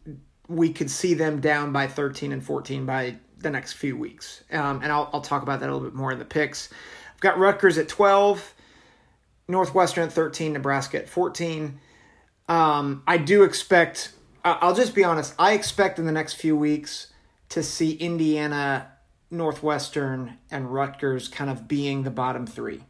we 0.49 0.73
could 0.73 0.90
see 0.90 1.14
them 1.14 1.40
down 1.40 1.73
by 1.73 1.87
thirteen 1.87 2.32
and 2.32 2.44
fourteen 2.44 2.85
by 2.85 3.16
the 3.40 3.50
next 3.50 3.75
few 3.75 3.97
weeks, 3.97 4.44
um, 4.52 4.80
and 4.82 4.92
I'll 4.92 5.11
I'll 5.12 5.20
talk 5.20 5.42
about 5.42 5.61
that 5.61 5.68
a 5.68 5.73
little 5.73 5.88
bit 5.88 5.94
more 5.94 6.12
in 6.12 6.18
the 6.18 6.25
picks. 6.25 6.70
I've 7.14 7.20
got 7.20 7.38
Rutgers 7.38 7.78
at 7.78 7.88
twelve. 7.88 8.54
Northwestern 9.50 10.04
at 10.04 10.12
13, 10.12 10.52
Nebraska 10.52 10.99
at 10.99 11.09
14. 11.09 11.80
Um, 12.49 13.02
I 13.06 13.18
do 13.18 13.42
expect, 13.42 14.12
I'll 14.44 14.75
just 14.75 14.94
be 14.94 15.04
honest, 15.04 15.35
I 15.38 15.52
expect 15.52 15.99
in 15.99 16.06
the 16.06 16.12
next 16.12 16.35
few 16.35 16.56
weeks 16.56 17.09
to 17.50 17.62
see 17.62 17.92
Indiana, 17.92 18.88
Northwestern, 19.30 20.38
and 20.50 20.73
Rutgers 20.73 21.28
kind 21.28 21.50
of 21.50 21.68
being 21.68 22.04
the 22.04 22.11
bottom 22.11 22.47
three. 22.47 22.82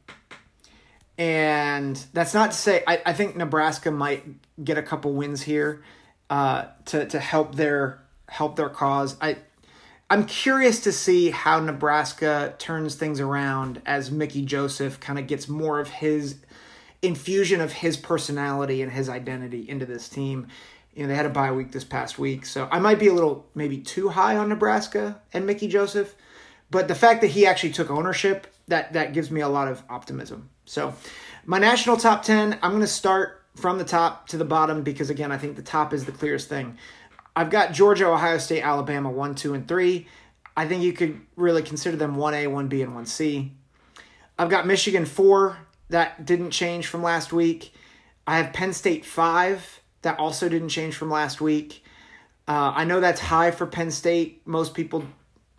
And 1.18 2.02
that's 2.12 2.32
not 2.32 2.52
to 2.52 2.56
say, 2.56 2.82
I, 2.86 3.02
I 3.06 3.12
think 3.12 3.36
Nebraska 3.36 3.90
might 3.90 4.24
get 4.62 4.78
a 4.78 4.82
couple 4.82 5.12
wins 5.12 5.42
here 5.42 5.82
uh, 6.30 6.66
to, 6.86 7.06
to 7.06 7.18
help 7.18 7.54
their 7.54 8.02
help 8.28 8.54
their 8.54 8.68
cause. 8.68 9.16
I 9.20 9.38
I'm 10.12 10.26
curious 10.26 10.80
to 10.80 10.92
see 10.92 11.30
how 11.30 11.60
Nebraska 11.60 12.54
turns 12.58 12.96
things 12.96 13.20
around 13.20 13.80
as 13.86 14.10
Mickey 14.10 14.44
Joseph 14.44 14.98
kind 14.98 15.20
of 15.20 15.28
gets 15.28 15.48
more 15.48 15.78
of 15.78 15.88
his 15.88 16.38
infusion 17.00 17.60
of 17.60 17.72
his 17.72 17.96
personality 17.96 18.82
and 18.82 18.90
his 18.90 19.08
identity 19.08 19.68
into 19.68 19.86
this 19.86 20.08
team. 20.08 20.48
You 20.94 21.02
know, 21.02 21.08
they 21.08 21.14
had 21.14 21.26
a 21.26 21.30
bye 21.30 21.52
week 21.52 21.70
this 21.70 21.84
past 21.84 22.18
week, 22.18 22.44
so 22.44 22.68
I 22.72 22.80
might 22.80 22.98
be 22.98 23.06
a 23.06 23.12
little 23.12 23.46
maybe 23.54 23.78
too 23.78 24.08
high 24.08 24.36
on 24.36 24.48
Nebraska 24.48 25.20
and 25.32 25.46
Mickey 25.46 25.68
Joseph, 25.68 26.16
but 26.72 26.88
the 26.88 26.96
fact 26.96 27.20
that 27.20 27.28
he 27.28 27.46
actually 27.46 27.72
took 27.72 27.88
ownership 27.88 28.48
that 28.66 28.92
that 28.94 29.12
gives 29.12 29.30
me 29.30 29.40
a 29.40 29.48
lot 29.48 29.68
of 29.68 29.84
optimism. 29.88 30.50
So, 30.64 30.92
my 31.46 31.60
national 31.60 31.96
top 31.96 32.24
10, 32.24 32.58
I'm 32.62 32.70
going 32.70 32.80
to 32.80 32.86
start 32.88 33.42
from 33.54 33.78
the 33.78 33.84
top 33.84 34.28
to 34.28 34.36
the 34.36 34.44
bottom 34.44 34.82
because 34.82 35.10
again, 35.10 35.30
I 35.30 35.38
think 35.38 35.54
the 35.54 35.62
top 35.62 35.92
is 35.92 36.04
the 36.04 36.12
clearest 36.12 36.48
thing. 36.48 36.78
I've 37.40 37.48
got 37.48 37.72
Georgia, 37.72 38.06
Ohio 38.06 38.36
State, 38.36 38.60
Alabama 38.60 39.10
1, 39.10 39.34
2 39.34 39.54
and 39.54 39.66
3. 39.66 40.06
I 40.58 40.68
think 40.68 40.82
you 40.82 40.92
could 40.92 41.22
really 41.36 41.62
consider 41.62 41.96
them 41.96 42.16
1A, 42.16 42.44
1B 42.44 42.82
and 42.82 42.92
1C. 42.92 43.48
I've 44.38 44.50
got 44.50 44.66
Michigan 44.66 45.06
4, 45.06 45.56
that 45.88 46.26
didn't 46.26 46.50
change 46.50 46.86
from 46.86 47.02
last 47.02 47.32
week. 47.32 47.72
I 48.26 48.36
have 48.36 48.52
Penn 48.52 48.74
State 48.74 49.06
5. 49.06 49.80
That 50.02 50.18
also 50.18 50.50
didn't 50.50 50.68
change 50.68 50.96
from 50.96 51.08
last 51.08 51.40
week. 51.40 51.82
Uh, 52.46 52.72
I 52.74 52.84
know 52.84 53.00
that's 53.00 53.22
high 53.22 53.52
for 53.52 53.66
Penn 53.66 53.90
State. 53.90 54.42
Most 54.46 54.74
people 54.74 55.06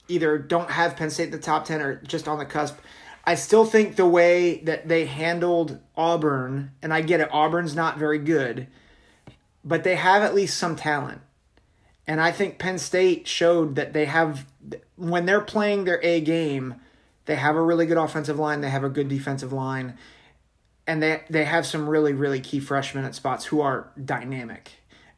either 0.08 0.38
don't 0.38 0.70
have 0.70 0.96
Penn 0.96 1.10
State 1.10 1.26
in 1.26 1.32
the 1.32 1.40
top 1.40 1.66
10 1.66 1.82
or 1.82 1.96
just 2.04 2.28
on 2.28 2.38
the 2.38 2.46
cusp. 2.46 2.78
I 3.24 3.34
still 3.34 3.66
think 3.66 3.96
the 3.96 4.06
way 4.06 4.60
that 4.66 4.88
they 4.88 5.08
handled 5.08 5.80
Auburn, 5.98 6.74
and 6.84 6.94
I 6.94 7.02
get 7.02 7.22
it, 7.22 7.30
Auburn's 7.32 7.76
not 7.76 7.98
very 7.98 8.20
good, 8.20 8.68
but 9.66 9.84
they 9.84 9.96
have 9.96 10.22
at 10.22 10.36
least 10.36 10.60
some 10.60 10.76
talent. 10.76 11.22
And 12.12 12.20
I 12.20 12.34
think 12.34 12.60
Penn 12.60 12.78
State 12.78 13.26
showed 13.26 13.76
that 13.76 13.94
they 13.94 14.04
have, 14.04 14.46
when 14.98 15.26
they're 15.26 15.40
playing 15.40 15.86
their 15.86 16.04
A 16.04 16.20
game, 16.20 16.76
they 17.24 17.38
have 17.38 17.56
a 17.56 17.62
really 17.62 17.86
good 17.86 17.96
offensive 17.98 18.38
line, 18.38 18.60
they 18.60 18.70
have 18.70 18.84
a 18.84 18.90
good 18.90 19.08
defensive 19.08 19.54
line 19.54 19.98
and 20.88 21.02
they 21.02 21.24
they 21.30 21.46
have 21.46 21.66
some 21.66 21.88
really 21.88 22.12
really 22.12 22.42
key 22.42 22.60
freshmen 22.60 23.06
at 23.06 23.16
spots 23.16 23.46
who 23.46 23.62
are 23.62 23.92
dynamic. 24.04 24.72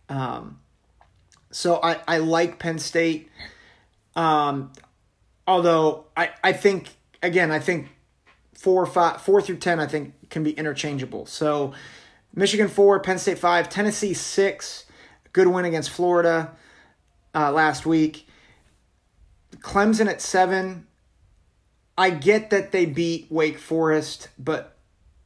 Um, 0.08 0.60
so 1.50 1.80
I 1.82 2.00
I 2.08 2.18
like 2.20 2.60
Penn 2.60 2.78
State. 2.78 3.32
Um, 4.16 4.72
although 5.48 6.06
I 6.16 6.30
I 6.44 6.54
think 6.54 6.90
again 7.24 7.50
I 7.50 7.58
think 7.58 7.88
four 8.54 8.86
five 8.86 9.20
four 9.22 9.42
through 9.42 9.58
ten 9.58 9.80
I 9.80 9.88
think 9.88 10.30
can 10.30 10.44
be 10.44 10.52
interchangeable. 10.52 11.26
So 11.26 11.74
Michigan 12.36 12.68
four, 12.68 13.00
Penn 13.00 13.18
State 13.18 13.40
five, 13.40 13.68
Tennessee 13.68 14.14
six. 14.14 14.86
Good 15.32 15.48
win 15.48 15.66
against 15.66 15.90
Florida 15.90 16.52
uh, 17.34 17.52
last 17.52 17.86
week. 17.86 18.28
Clemson 19.58 20.08
at 20.08 20.22
seven. 20.22 20.88
I 21.98 22.10
get 22.10 22.50
that 22.50 22.72
they 22.72 22.86
beat 22.86 23.28
Wake 23.30 23.60
Forest, 23.60 24.30
but 24.40 24.76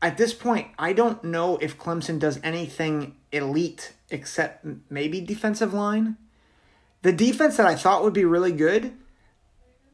at 0.01 0.17
this 0.17 0.33
point, 0.33 0.67
I 0.77 0.93
don't 0.93 1.23
know 1.23 1.57
if 1.57 1.77
Clemson 1.77 2.19
does 2.19 2.39
anything 2.43 3.15
elite 3.31 3.93
except 4.09 4.65
maybe 4.89 5.21
defensive 5.21 5.73
line. 5.73 6.17
The 7.01 7.13
defense 7.13 7.57
that 7.57 7.65
I 7.65 7.75
thought 7.75 8.03
would 8.03 8.13
be 8.13 8.25
really 8.25 8.51
good, 8.51 8.93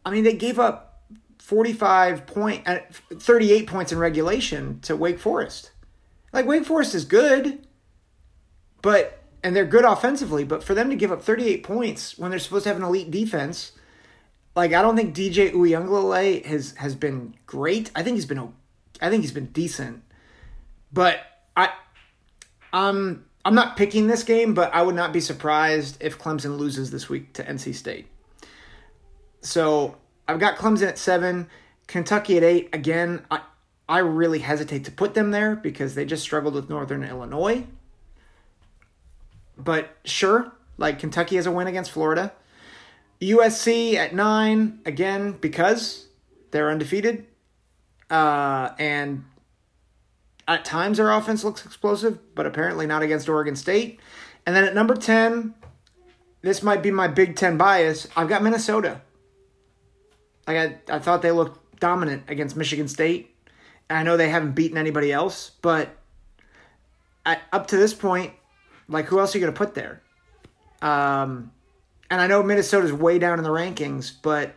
I 0.05 0.11
mean, 0.11 0.23
they 0.23 0.33
gave 0.33 0.59
up 0.59 1.03
45 1.39 2.25
point, 2.25 2.67
uh, 2.67 2.79
38 3.13 3.67
points 3.67 3.91
in 3.91 3.99
regulation 3.99 4.79
to 4.81 4.95
Wake 4.95 5.19
Forest. 5.19 5.71
Like, 6.31 6.45
Wake 6.45 6.65
Forest 6.65 6.95
is 6.95 7.05
good, 7.05 7.65
but, 8.81 9.22
and 9.43 9.55
they're 9.55 9.65
good 9.65 9.85
offensively, 9.85 10.43
but 10.43 10.63
for 10.63 10.73
them 10.73 10.89
to 10.89 10.95
give 10.95 11.11
up 11.11 11.21
38 11.21 11.63
points 11.63 12.17
when 12.17 12.31
they're 12.31 12.39
supposed 12.39 12.63
to 12.63 12.69
have 12.69 12.77
an 12.77 12.83
elite 12.83 13.11
defense, 13.11 13.73
like, 14.55 14.73
I 14.73 14.81
don't 14.81 14.95
think 14.95 15.15
DJ 15.15 15.51
Uiagalelei 15.51 16.45
has, 16.45 16.73
has 16.77 16.95
been 16.95 17.35
great. 17.45 17.91
I 17.95 18.03
think 18.03 18.15
he's 18.15 18.25
been 18.25 18.53
I 19.01 19.09
think 19.09 19.23
he's 19.23 19.31
been 19.31 19.47
decent, 19.47 20.03
but 20.93 21.19
I, 21.57 21.71
um, 22.71 23.25
I'm 23.43 23.55
not 23.55 23.75
picking 23.75 24.07
this 24.07 24.23
game, 24.23 24.53
but 24.53 24.73
I 24.73 24.81
would 24.83 24.95
not 24.95 25.11
be 25.11 25.19
surprised 25.19 25.97
if 25.99 26.17
Clemson 26.17 26.57
loses 26.57 26.91
this 26.91 27.09
week 27.09 27.33
to 27.33 27.43
NC 27.43 27.75
State. 27.75 28.07
So 29.41 29.97
I've 30.27 30.39
got 30.39 30.55
Clemson 30.55 30.87
at 30.87 30.97
seven, 30.97 31.49
Kentucky 31.87 32.37
at 32.37 32.43
eight. 32.43 32.69
Again, 32.71 33.25
I 33.29 33.41
I 33.89 33.99
really 33.99 34.39
hesitate 34.39 34.85
to 34.85 34.91
put 34.91 35.13
them 35.13 35.31
there 35.31 35.57
because 35.57 35.95
they 35.95 36.05
just 36.05 36.23
struggled 36.23 36.53
with 36.53 36.69
Northern 36.69 37.03
Illinois. 37.03 37.65
But 39.57 39.97
sure, 40.05 40.51
like 40.77 40.99
Kentucky 40.99 41.35
has 41.35 41.45
a 41.45 41.51
win 41.51 41.67
against 41.67 41.91
Florida. 41.91 42.33
USC 43.21 43.95
at 43.95 44.13
nine, 44.13 44.79
again, 44.85 45.33
because 45.33 46.07
they're 46.51 46.69
undefeated. 46.69 47.25
Uh, 48.09 48.71
and 48.77 49.23
at 50.47 50.65
times 50.65 50.97
their 50.97 51.11
offense 51.11 51.43
looks 51.43 51.65
explosive, 51.65 52.19
but 52.35 52.45
apparently 52.45 52.85
not 52.85 53.01
against 53.01 53.29
Oregon 53.29 53.55
State. 53.55 53.99
And 54.45 54.55
then 54.55 54.65
at 54.65 54.75
number 54.75 54.95
10, 54.95 55.53
this 56.41 56.61
might 56.61 56.83
be 56.83 56.91
my 56.91 57.07
Big 57.07 57.35
Ten 57.35 57.57
bias. 57.57 58.07
I've 58.15 58.27
got 58.27 58.43
Minnesota. 58.43 59.01
Like 60.45 60.81
I, 60.89 60.95
I 60.95 60.99
thought 60.99 61.21
they 61.21 61.31
looked 61.31 61.79
dominant 61.79 62.23
against 62.27 62.57
Michigan 62.57 62.87
State. 62.87 63.35
And 63.89 63.97
I 63.97 64.03
know 64.03 64.17
they 64.17 64.29
haven't 64.29 64.53
beaten 64.53 64.77
anybody 64.77 65.11
else, 65.11 65.51
but 65.61 65.95
up 67.25 67.67
to 67.67 67.77
this 67.77 67.93
point, 67.93 68.33
like 68.87 69.05
who 69.05 69.19
else 69.19 69.33
are 69.33 69.37
you 69.37 69.43
going 69.43 69.53
to 69.53 69.57
put 69.57 69.73
there? 69.73 70.01
Um, 70.81 71.51
and 72.09 72.21
I 72.21 72.27
know 72.27 72.43
Minnesota's 72.43 72.93
way 72.93 73.19
down 73.19 73.37
in 73.39 73.43
the 73.43 73.49
rankings, 73.49 74.11
but 74.21 74.55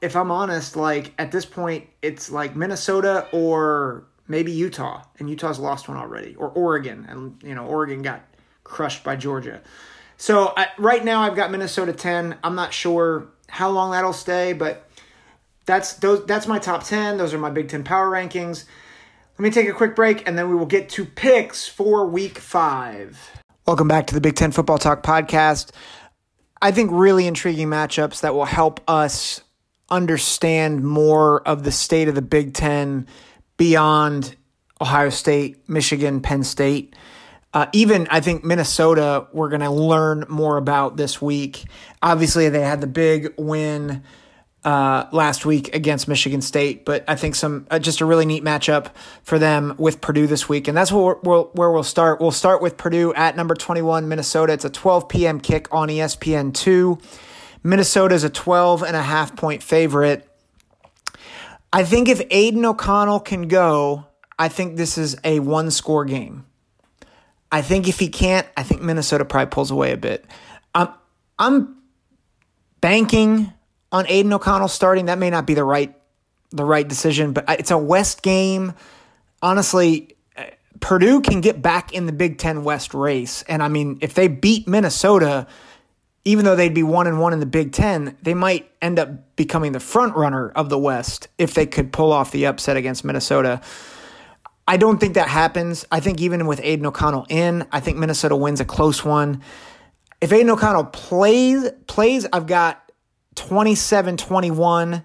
if 0.00 0.16
I'm 0.16 0.30
honest, 0.30 0.76
like 0.76 1.12
at 1.18 1.32
this 1.32 1.44
point, 1.44 1.88
it's 2.02 2.30
like 2.30 2.54
Minnesota 2.54 3.26
or 3.32 4.04
maybe 4.28 4.52
Utah, 4.52 5.02
and 5.18 5.28
Utah's 5.28 5.58
lost 5.58 5.88
one 5.88 5.96
already, 5.96 6.34
or 6.36 6.48
Oregon, 6.50 7.06
and 7.08 7.42
you 7.42 7.54
know 7.54 7.66
Oregon 7.66 8.02
got 8.02 8.22
crushed 8.62 9.02
by 9.02 9.16
Georgia. 9.16 9.60
So 10.16 10.52
I, 10.56 10.68
right 10.78 11.04
now, 11.04 11.22
I've 11.22 11.36
got 11.36 11.50
Minnesota 11.50 11.92
ten. 11.92 12.36
I'm 12.44 12.54
not 12.54 12.72
sure 12.72 13.28
how 13.48 13.70
long 13.70 13.92
that'll 13.92 14.12
stay, 14.12 14.52
but 14.52 14.88
that's 15.66 15.94
those. 15.94 16.24
That's 16.26 16.46
my 16.46 16.58
top 16.58 16.84
ten. 16.84 17.18
Those 17.18 17.34
are 17.34 17.38
my 17.38 17.50
Big 17.50 17.68
Ten 17.68 17.82
power 17.82 18.10
rankings. 18.10 18.64
Let 19.38 19.44
me 19.44 19.50
take 19.50 19.68
a 19.68 19.72
quick 19.72 19.94
break, 19.94 20.26
and 20.26 20.36
then 20.36 20.48
we 20.48 20.56
will 20.56 20.66
get 20.66 20.88
to 20.90 21.04
picks 21.04 21.68
for 21.68 22.04
Week 22.04 22.40
Five. 22.40 23.30
Welcome 23.68 23.86
back 23.86 24.08
to 24.08 24.14
the 24.14 24.20
Big 24.20 24.34
Ten 24.34 24.50
Football 24.50 24.78
Talk 24.78 25.04
podcast. 25.04 25.70
I 26.60 26.72
think 26.72 26.90
really 26.92 27.24
intriguing 27.28 27.68
matchups 27.68 28.22
that 28.22 28.34
will 28.34 28.46
help 28.46 28.80
us 28.88 29.40
understand 29.90 30.82
more 30.82 31.46
of 31.46 31.62
the 31.62 31.70
state 31.70 32.08
of 32.08 32.16
the 32.16 32.22
Big 32.22 32.52
Ten 32.52 33.06
beyond 33.56 34.34
Ohio 34.80 35.10
State, 35.10 35.68
Michigan, 35.68 36.20
Penn 36.20 36.42
State. 36.42 36.96
Uh, 37.54 37.66
even 37.72 38.08
I 38.10 38.18
think 38.18 38.42
Minnesota, 38.42 39.28
we're 39.32 39.50
going 39.50 39.60
to 39.60 39.70
learn 39.70 40.24
more 40.28 40.56
about 40.56 40.96
this 40.96 41.22
week. 41.22 41.62
Obviously, 42.02 42.48
they 42.48 42.62
had 42.62 42.80
the 42.80 42.88
big 42.88 43.34
win 43.38 44.02
uh, 44.64 45.06
last 45.12 45.46
week 45.46 45.74
against 45.74 46.08
Michigan 46.08 46.40
State, 46.40 46.84
but 46.84 47.04
I 47.08 47.14
think 47.14 47.34
some 47.34 47.66
uh, 47.70 47.78
just 47.78 48.00
a 48.00 48.04
really 48.04 48.26
neat 48.26 48.42
matchup 48.42 48.88
for 49.22 49.38
them 49.38 49.74
with 49.78 50.00
Purdue 50.00 50.26
this 50.26 50.48
week, 50.48 50.68
and 50.68 50.76
that's 50.76 50.92
where 50.92 51.16
we'll, 51.22 51.44
where 51.52 51.70
we'll 51.70 51.82
start. 51.82 52.20
We'll 52.20 52.30
start 52.32 52.60
with 52.60 52.76
Purdue 52.76 53.14
at 53.14 53.36
number 53.36 53.54
twenty 53.54 53.82
one, 53.82 54.08
Minnesota. 54.08 54.52
It's 54.52 54.64
a 54.64 54.70
twelve 54.70 55.08
p.m. 55.08 55.40
kick 55.40 55.68
on 55.72 55.88
ESPN 55.88 56.52
two. 56.52 56.98
Minnesota 57.62 58.14
is 58.14 58.24
a 58.24 58.30
12 58.30 58.82
and 58.82 58.96
a 58.96 59.02
half 59.02 59.36
point 59.36 59.62
favorite. 59.62 60.28
I 61.72 61.84
think 61.84 62.08
if 62.08 62.22
Aidan 62.30 62.64
O'Connell 62.64 63.20
can 63.20 63.48
go, 63.48 64.06
I 64.38 64.48
think 64.48 64.76
this 64.76 64.96
is 64.96 65.16
a 65.24 65.40
one 65.40 65.70
score 65.70 66.04
game. 66.04 66.46
I 67.50 67.62
think 67.62 67.88
if 67.88 67.98
he 67.98 68.08
can't, 68.08 68.46
I 68.56 68.62
think 68.62 68.82
Minnesota 68.82 69.24
probably 69.24 69.50
pulls 69.50 69.70
away 69.70 69.92
a 69.92 69.96
bit. 69.96 70.24
I'm, 70.74 70.88
I'm 71.38 71.76
banking 72.80 73.52
on 73.92 74.06
Aidan 74.08 74.32
O'Connell 74.32 74.68
starting. 74.68 75.06
That 75.06 75.18
may 75.18 75.30
not 75.30 75.46
be 75.46 75.54
the 75.54 75.64
right 75.64 75.94
the 76.50 76.64
right 76.64 76.86
decision, 76.86 77.32
but 77.32 77.44
it's 77.48 77.70
a 77.70 77.78
West 77.78 78.22
game. 78.22 78.72
Honestly, 79.42 80.16
uh, 80.36 80.44
Purdue 80.80 81.20
can 81.20 81.40
get 81.40 81.60
back 81.60 81.92
in 81.92 82.06
the 82.06 82.12
Big 82.12 82.38
Ten 82.38 82.64
West 82.64 82.94
race. 82.94 83.42
And 83.42 83.62
I 83.62 83.68
mean, 83.68 83.98
if 84.00 84.14
they 84.14 84.28
beat 84.28 84.66
Minnesota, 84.66 85.46
even 86.24 86.44
though 86.44 86.56
they'd 86.56 86.74
be 86.74 86.82
one 86.82 87.06
and 87.06 87.20
one 87.20 87.32
in 87.32 87.40
the 87.40 87.46
Big 87.46 87.72
Ten, 87.72 88.16
they 88.22 88.34
might 88.34 88.70
end 88.80 88.98
up 88.98 89.36
becoming 89.36 89.72
the 89.72 89.80
front 89.80 90.16
runner 90.16 90.50
of 90.50 90.68
the 90.68 90.78
West 90.78 91.28
if 91.36 91.54
they 91.54 91.66
could 91.66 91.92
pull 91.92 92.12
off 92.12 92.30
the 92.30 92.46
upset 92.46 92.76
against 92.76 93.04
Minnesota. 93.04 93.60
I 94.66 94.76
don't 94.76 94.98
think 94.98 95.14
that 95.14 95.28
happens. 95.28 95.86
I 95.90 96.00
think 96.00 96.20
even 96.20 96.46
with 96.46 96.60
Aidan 96.62 96.84
O'Connell 96.86 97.26
in, 97.30 97.66
I 97.72 97.80
think 97.80 97.96
Minnesota 97.96 98.36
wins 98.36 98.60
a 98.60 98.66
close 98.66 99.02
one. 99.02 99.42
If 100.20 100.30
Aiden 100.30 100.50
O'Connell 100.50 100.84
plays, 100.84 101.70
plays, 101.86 102.26
I've 102.32 102.46
got 102.46 102.87
27-21. 103.40 105.04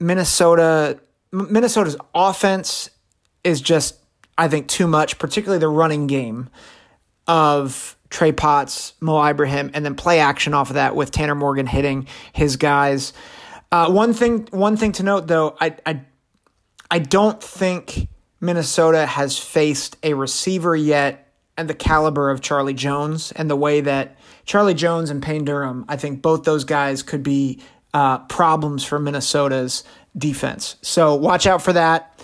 Minnesota 0.00 1.00
Minnesota's 1.30 1.96
offense 2.14 2.90
is 3.44 3.60
just 3.60 3.98
I 4.38 4.46
think, 4.46 4.68
too 4.68 4.86
much, 4.86 5.18
particularly 5.18 5.58
the 5.58 5.68
running 5.68 6.06
game 6.06 6.48
of 7.26 7.96
Trey 8.08 8.30
Potts, 8.30 8.94
Mo 9.00 9.22
Ibrahim, 9.22 9.72
and 9.74 9.84
then 9.84 9.96
play 9.96 10.20
action 10.20 10.54
off 10.54 10.70
of 10.70 10.74
that 10.74 10.94
with 10.94 11.10
Tanner 11.10 11.34
Morgan 11.34 11.66
hitting 11.66 12.06
his 12.32 12.56
guys. 12.56 13.12
Uh, 13.72 13.90
one 13.90 14.14
thing, 14.14 14.48
one 14.52 14.76
thing 14.76 14.92
to 14.92 15.02
note 15.02 15.26
though, 15.26 15.56
I, 15.60 15.76
I, 15.84 16.00
I 16.90 17.00
don't 17.00 17.42
think 17.42 18.08
Minnesota 18.40 19.04
has 19.04 19.36
faced 19.36 19.96
a 20.04 20.14
receiver 20.14 20.74
yet 20.76 21.34
and 21.56 21.68
the 21.68 21.74
caliber 21.74 22.30
of 22.30 22.40
Charlie 22.40 22.72
Jones 22.74 23.32
and 23.32 23.50
the 23.50 23.56
way 23.56 23.80
that 23.80 24.16
Charlie 24.48 24.72
Jones 24.72 25.10
and 25.10 25.22
Payne 25.22 25.44
Durham, 25.44 25.84
I 25.88 25.96
think 25.96 26.22
both 26.22 26.44
those 26.44 26.64
guys 26.64 27.02
could 27.02 27.22
be 27.22 27.60
uh, 27.92 28.20
problems 28.20 28.82
for 28.82 28.98
Minnesota's 28.98 29.84
defense. 30.16 30.76
So 30.80 31.14
watch 31.16 31.46
out 31.46 31.60
for 31.60 31.74
that. 31.74 32.18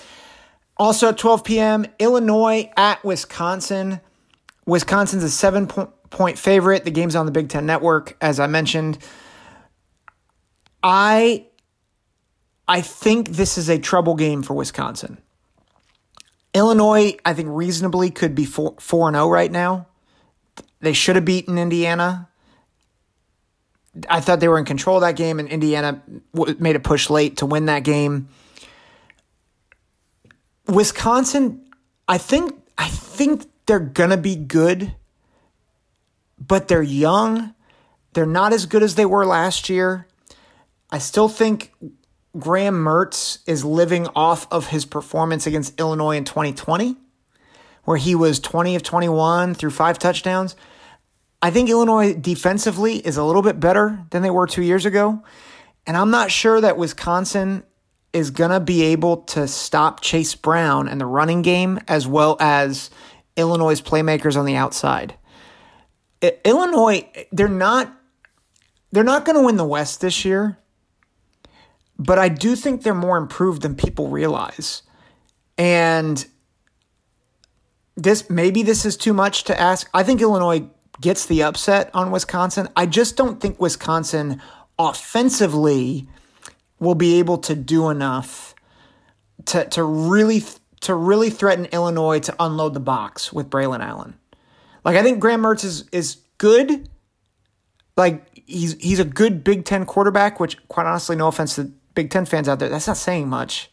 Also 0.79 1.11
at 1.11 1.19
12 1.19 1.45
p.m., 1.45 1.87
Illinois 1.99 2.71
at 2.79 3.05
Wisconsin. 3.05 4.01
Wisconsin's 4.65 5.23
a 5.23 5.29
seven 5.29 5.67
point 5.67 6.39
favorite. 6.39 6.85
The 6.85 6.91
game's 6.91 7.15
on 7.15 7.27
the 7.27 7.33
Big 7.33 7.51
Ten 7.51 7.67
Network, 7.67 8.17
as 8.23 8.41
I 8.41 8.47
mentioned. 8.47 8.97
I 10.83 11.47
I 12.67 12.81
think 12.81 13.29
this 13.29 13.59
is 13.59 13.69
a 13.69 13.79
trouble 13.79 14.15
game 14.15 14.43
for 14.43 14.55
Wisconsin. 14.55 15.19
Illinois, 16.55 17.19
I 17.27 17.35
think 17.35 17.49
reasonably 17.51 18.11
could 18.11 18.35
be 18.35 18.47
4 18.47 18.77
4 18.81 19.13
0 19.13 19.29
right 19.29 19.53
now. 19.53 19.89
They 20.85 20.93
should 20.93 21.17
have 21.17 21.25
beaten 21.25 21.59
Indiana. 21.59 22.29
I 24.09 24.21
thought 24.21 24.41
they 24.41 24.49
were 24.49 24.59
in 24.59 24.65
control 24.65 24.97
of 24.97 25.03
that 25.03 25.17
game, 25.17 25.39
and 25.39 25.49
Indiana 25.49 26.03
made 26.59 26.77
a 26.77 26.81
push 26.81 27.11
late 27.11 27.39
to 27.39 27.47
win 27.47 27.67
that 27.67 27.85
game. 27.85 28.29
Wisconsin, 30.67 31.65
I 32.09 32.19
think 32.19 32.55
I 32.77 32.89
think 32.89 33.47
they're 33.67 33.79
gonna 33.79 34.17
be 34.17 34.37
good, 34.37 34.95
but 36.39 36.69
they're 36.69 36.83
young. 36.83 37.55
They're 38.13 38.27
not 38.27 38.53
as 38.53 38.67
good 38.67 38.83
as 38.83 38.95
they 38.95 39.07
were 39.07 39.25
last 39.25 39.69
year. 39.69 40.07
I 40.91 40.99
still 40.99 41.29
think 41.29 41.73
Graham 42.39 42.75
Mertz 42.75 43.39
is 43.47 43.65
living 43.65 44.09
off 44.15 44.47
of 44.51 44.69
his 44.69 44.85
performance 44.85 45.47
against 45.47 45.79
Illinois 45.79 46.17
in 46.17 46.25
2020, 46.25 46.97
where 47.85 47.97
he 47.97 48.15
was 48.15 48.41
20 48.41 48.75
of 48.77 48.83
21 48.83 49.55
through 49.55 49.71
five 49.71 49.99
touchdowns. 49.99 50.57
I 51.45 51.51
think 51.51 51.69
Illinois 51.69 52.15
defensively 52.15 52.97
is 52.97 53.19
a 53.19 53.23
little 53.23 53.43
bit 53.43 53.61
better 53.61 54.03
than 54.09 54.23
they 54.23 54.31
were 54.31 54.47
two 54.47 54.63
years 54.63 54.87
ago. 54.87 55.23
And 55.87 55.95
I'm 55.95 56.11
not 56.11 56.31
sure 56.31 56.59
that 56.59 56.79
Wisconsin 56.79 57.65
is 58.15 58.31
going 58.31 58.51
to 58.51 58.61
be 58.61 58.83
able 58.85 59.19
to 59.19 59.47
stop 59.47 60.01
Chase 60.01 60.35
Brown 60.35 60.89
and 60.89 60.99
the 60.99 61.05
running 61.05 61.43
game 61.43 61.81
as 61.87 62.07
well 62.07 62.39
as 62.41 62.89
Illinois' 63.37 63.83
playmakers 63.83 64.39
on 64.39 64.47
the 64.47 64.57
outside. 64.57 65.17
Illinois, 66.47 67.07
they're 67.31 67.47
not 67.47 67.93
they're 68.91 69.05
not 69.05 69.27
going 69.27 69.37
to 69.37 69.45
win 69.45 69.59
the 69.59 69.67
West 69.67 70.01
this 70.01 70.25
year, 70.25 70.57
but 71.99 72.19
I 72.19 72.31
do 72.31 72.57
think 72.57 72.83
they're 72.85 72.95
more 72.95 73.19
improved 73.19 73.61
than 73.61 73.75
people 73.75 74.09
realize. 74.09 74.83
And 75.59 76.25
this 77.97 78.31
maybe 78.31 78.63
this 78.63 78.87
is 78.87 78.97
too 78.97 79.13
much 79.13 79.45
to 79.45 79.61
ask. 79.61 79.91
I 79.93 80.05
think 80.05 80.23
Illinois 80.23 80.71
gets 81.01 81.27
the 81.27 81.43
upset 81.43 81.91
on 81.95 82.11
Wisconsin. 82.11 82.69
I 82.77 82.87
just 82.87 83.17
don't 83.17 83.41
think 83.41 83.61
Wisconsin 83.61 84.41
offensively 84.79 86.09
will 86.79 86.95
be 86.95 87.19
able 87.19 87.39
to 87.39 87.55
do 87.55 87.89
enough 87.91 88.55
to 89.47 89.65
to 89.67 89.83
really 89.83 90.43
to 90.81 90.95
really 90.95 91.31
threaten 91.31 91.67
Illinois 91.67 92.21
to 92.21 92.35
unload 92.39 92.75
the 92.75 92.81
box 92.81 93.33
with 93.33 93.51
Braylon 93.51 93.81
Allen. 93.81 94.15
Like 94.85 94.97
I 94.97 95.03
think 95.03 95.21
Graham 95.21 95.43
Mertz 95.43 95.65
is 95.65 95.89
is 95.93 96.19
good. 96.39 96.89
Like 97.97 98.43
he's 98.47 98.75
he's 98.81 98.99
a 98.99 99.05
good 99.05 99.45
Big 99.45 99.65
Ten 99.65 99.87
quarterback, 99.87 100.41
which 100.41 100.67
quite 100.69 100.87
honestly, 100.87 101.17
no 101.17 101.29
offense 101.29 101.57
to 101.57 101.73
Big 101.95 102.11
Ten 102.11 102.25
fans 102.25 102.49
out 102.49 102.59
there, 102.59 102.69
that's 102.69 102.87
not 102.87 102.97
saying 102.97 103.29
much. 103.29 103.71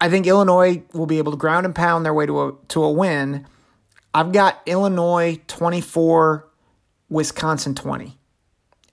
I 0.00 0.08
think 0.08 0.26
Illinois 0.26 0.82
will 0.94 1.06
be 1.06 1.18
able 1.18 1.32
to 1.32 1.38
ground 1.38 1.66
and 1.66 1.74
pound 1.74 2.04
their 2.04 2.14
way 2.14 2.26
to 2.26 2.42
a 2.42 2.52
to 2.68 2.82
a 2.82 2.90
win. 2.90 3.46
I've 4.12 4.32
got 4.32 4.60
Illinois 4.66 5.40
24, 5.46 6.48
Wisconsin 7.08 7.74
20 7.74 8.16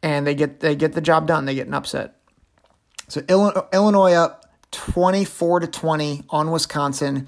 and 0.03 0.25
they 0.25 0.35
get 0.35 0.59
they 0.61 0.75
get 0.75 0.93
the 0.93 1.01
job 1.01 1.27
done. 1.27 1.45
They 1.45 1.55
get 1.55 1.67
an 1.67 1.73
upset. 1.73 2.15
So 3.07 3.21
Illinois 3.29 4.13
up 4.13 4.45
24 4.71 5.61
to 5.61 5.67
20 5.67 6.23
on 6.29 6.51
Wisconsin. 6.51 7.27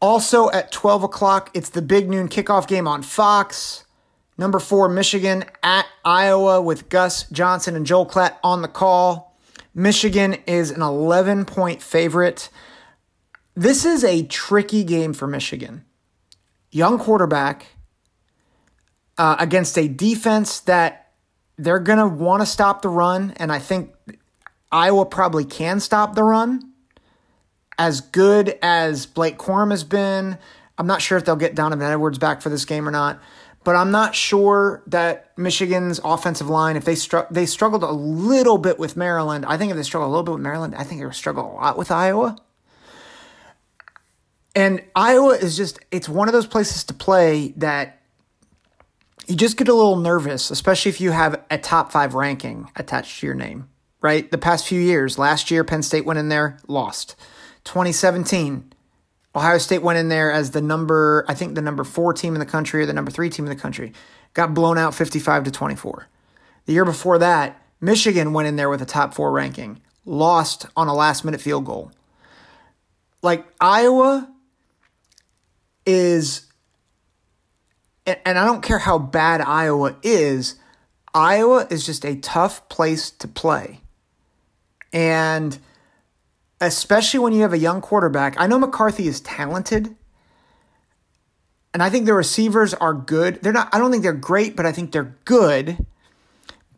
Also 0.00 0.50
at 0.50 0.70
12 0.70 1.04
o'clock, 1.04 1.50
it's 1.54 1.70
the 1.70 1.82
big 1.82 2.08
noon 2.08 2.28
kickoff 2.28 2.68
game 2.68 2.86
on 2.86 3.02
Fox. 3.02 3.84
Number 4.38 4.58
four, 4.58 4.88
Michigan 4.88 5.44
at 5.62 5.86
Iowa 6.04 6.60
with 6.60 6.88
Gus 6.88 7.28
Johnson 7.30 7.74
and 7.74 7.86
Joel 7.86 8.06
Klatt 8.06 8.36
on 8.44 8.62
the 8.62 8.68
call. 8.68 9.36
Michigan 9.74 10.34
is 10.46 10.70
an 10.70 10.82
11 10.82 11.46
point 11.46 11.82
favorite. 11.82 12.50
This 13.54 13.84
is 13.84 14.04
a 14.04 14.22
tricky 14.24 14.84
game 14.84 15.14
for 15.14 15.26
Michigan. 15.26 15.85
Young 16.70 16.98
quarterback, 16.98 17.66
uh, 19.18 19.36
against 19.38 19.78
a 19.78 19.88
defense 19.88 20.60
that 20.60 21.12
they're 21.56 21.78
going 21.78 21.98
to 21.98 22.06
want 22.06 22.42
to 22.42 22.46
stop 22.46 22.82
the 22.82 22.88
run. 22.88 23.32
And 23.36 23.50
I 23.50 23.58
think 23.58 23.94
Iowa 24.70 25.06
probably 25.06 25.44
can 25.44 25.80
stop 25.80 26.14
the 26.14 26.22
run. 26.22 26.72
As 27.78 28.00
good 28.00 28.58
as 28.62 29.06
Blake 29.06 29.38
Corum 29.38 29.70
has 29.70 29.84
been, 29.84 30.38
I'm 30.78 30.86
not 30.86 31.02
sure 31.02 31.18
if 31.18 31.24
they'll 31.24 31.36
get 31.36 31.54
Donovan 31.54 31.90
Edwards 31.90 32.18
back 32.18 32.42
for 32.42 32.48
this 32.48 32.64
game 32.64 32.88
or 32.88 32.90
not. 32.90 33.20
But 33.64 33.74
I'm 33.74 33.90
not 33.90 34.14
sure 34.14 34.82
that 34.86 35.36
Michigan's 35.36 36.00
offensive 36.04 36.48
line, 36.48 36.76
if 36.76 36.84
they 36.84 36.94
str- 36.94 37.26
they 37.32 37.46
struggled 37.46 37.82
a 37.82 37.90
little 37.90 38.58
bit 38.58 38.78
with 38.78 38.96
Maryland, 38.96 39.44
I 39.44 39.56
think 39.58 39.70
if 39.70 39.76
they 39.76 39.82
struggle 39.82 40.08
a 40.08 40.10
little 40.10 40.22
bit 40.22 40.32
with 40.34 40.42
Maryland, 40.42 40.74
I 40.76 40.84
think 40.84 41.00
they'll 41.00 41.12
struggle 41.12 41.50
a 41.50 41.54
lot 41.54 41.76
with 41.76 41.90
Iowa. 41.90 42.36
And 44.56 44.82
Iowa 44.96 45.34
is 45.34 45.54
just, 45.54 45.78
it's 45.90 46.08
one 46.08 46.28
of 46.28 46.32
those 46.32 46.46
places 46.46 46.82
to 46.84 46.94
play 46.94 47.52
that 47.58 48.00
you 49.26 49.36
just 49.36 49.58
get 49.58 49.68
a 49.68 49.74
little 49.74 49.96
nervous, 49.96 50.50
especially 50.50 50.88
if 50.88 51.00
you 51.00 51.10
have 51.10 51.44
a 51.50 51.58
top 51.58 51.92
five 51.92 52.14
ranking 52.14 52.70
attached 52.74 53.20
to 53.20 53.26
your 53.26 53.34
name, 53.34 53.68
right? 54.00 54.30
The 54.30 54.38
past 54.38 54.66
few 54.66 54.80
years, 54.80 55.18
last 55.18 55.50
year, 55.50 55.62
Penn 55.62 55.82
State 55.82 56.06
went 56.06 56.18
in 56.18 56.30
there, 56.30 56.58
lost. 56.68 57.16
2017, 57.64 58.72
Ohio 59.34 59.58
State 59.58 59.82
went 59.82 59.98
in 59.98 60.08
there 60.08 60.32
as 60.32 60.52
the 60.52 60.62
number, 60.62 61.26
I 61.28 61.34
think 61.34 61.54
the 61.54 61.60
number 61.60 61.84
four 61.84 62.14
team 62.14 62.32
in 62.32 62.40
the 62.40 62.46
country 62.46 62.82
or 62.82 62.86
the 62.86 62.94
number 62.94 63.10
three 63.10 63.28
team 63.28 63.44
in 63.44 63.50
the 63.50 63.60
country, 63.60 63.92
got 64.32 64.54
blown 64.54 64.78
out 64.78 64.94
55 64.94 65.44
to 65.44 65.50
24. 65.50 66.08
The 66.64 66.72
year 66.72 66.86
before 66.86 67.18
that, 67.18 67.60
Michigan 67.82 68.32
went 68.32 68.48
in 68.48 68.56
there 68.56 68.70
with 68.70 68.80
a 68.80 68.86
top 68.86 69.12
four 69.12 69.32
ranking, 69.32 69.82
lost 70.06 70.64
on 70.74 70.88
a 70.88 70.94
last 70.94 71.26
minute 71.26 71.42
field 71.42 71.66
goal. 71.66 71.92
Like 73.20 73.44
Iowa 73.60 74.32
is 75.86 76.42
and 78.06 78.38
I 78.38 78.44
don't 78.44 78.62
care 78.62 78.78
how 78.78 78.98
bad 78.98 79.40
Iowa 79.40 79.96
is, 80.02 80.56
Iowa 81.14 81.66
is 81.70 81.84
just 81.86 82.04
a 82.04 82.16
tough 82.16 82.68
place 82.68 83.10
to 83.10 83.26
play. 83.26 83.80
And 84.92 85.58
especially 86.60 87.18
when 87.20 87.32
you 87.32 87.42
have 87.42 87.52
a 87.52 87.58
young 87.58 87.80
quarterback, 87.80 88.36
I 88.38 88.46
know 88.46 88.58
McCarthy 88.58 89.08
is 89.08 89.20
talented. 89.20 89.96
and 91.76 91.82
I 91.82 91.90
think 91.90 92.06
the 92.06 92.14
receivers 92.14 92.72
are 92.72 92.94
good. 92.94 93.42
They're 93.42 93.52
not, 93.52 93.68
I 93.70 93.78
don't 93.78 93.90
think 93.90 94.02
they're 94.02 94.14
great, 94.14 94.56
but 94.56 94.64
I 94.64 94.72
think 94.72 94.92
they're 94.92 95.14
good. 95.26 95.84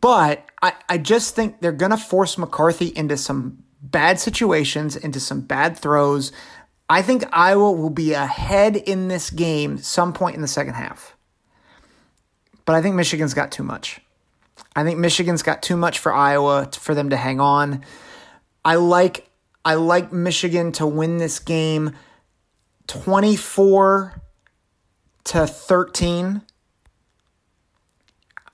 But 0.00 0.44
I, 0.60 0.72
I 0.88 0.98
just 0.98 1.36
think 1.36 1.60
they're 1.60 1.70
going 1.70 1.92
to 1.92 1.96
force 1.96 2.36
McCarthy 2.36 2.88
into 2.96 3.16
some 3.16 3.62
bad 3.80 4.18
situations, 4.18 4.96
into 4.96 5.20
some 5.20 5.42
bad 5.42 5.78
throws. 5.78 6.32
I 6.90 7.02
think 7.02 7.24
Iowa 7.32 7.72
will 7.72 7.90
be 7.90 8.14
ahead 8.14 8.76
in 8.76 9.08
this 9.08 9.30
game 9.30 9.78
some 9.78 10.12
point 10.12 10.36
in 10.36 10.42
the 10.42 10.48
second 10.48 10.74
half. 10.74 11.16
But 12.64 12.74
I 12.74 12.82
think 12.82 12.94
Michigan's 12.94 13.34
got 13.34 13.52
too 13.52 13.62
much. 13.62 14.00
I 14.74 14.84
think 14.84 14.98
Michigan's 14.98 15.42
got 15.42 15.62
too 15.62 15.76
much 15.76 15.98
for 15.98 16.12
Iowa 16.12 16.70
for 16.72 16.94
them 16.94 17.10
to 17.10 17.16
hang 17.16 17.40
on. 17.40 17.84
I 18.64 18.76
like 18.76 19.28
I 19.64 19.74
like 19.74 20.12
Michigan 20.12 20.72
to 20.72 20.86
win 20.86 21.18
this 21.18 21.38
game 21.38 21.92
24 22.86 24.22
to 25.24 25.46
13. 25.46 26.42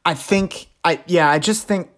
I 0.04 0.14
think 0.14 0.68
I 0.84 1.00
yeah, 1.06 1.30
I 1.30 1.38
just 1.38 1.66
think 1.66 1.90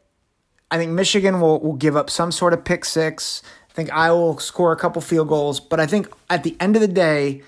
I 0.70 0.76
think 0.76 0.92
Michigan 0.92 1.40
will 1.40 1.60
will 1.60 1.76
give 1.76 1.96
up 1.96 2.10
some 2.10 2.32
sort 2.32 2.52
of 2.52 2.64
pick 2.64 2.84
six. 2.84 3.42
I 3.76 3.84
think 3.84 3.92
Iowa 3.92 4.18
will 4.18 4.38
score 4.38 4.72
a 4.72 4.76
couple 4.76 5.02
field 5.02 5.28
goals, 5.28 5.60
but 5.60 5.80
I 5.80 5.86
think 5.86 6.08
at 6.30 6.44
the 6.44 6.56
end 6.58 6.76
of 6.76 6.80
the 6.80 6.88
day, 6.88 7.42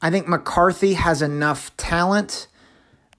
I 0.00 0.08
think 0.08 0.26
McCarthy 0.26 0.94
has 0.94 1.20
enough 1.20 1.76
talent 1.76 2.46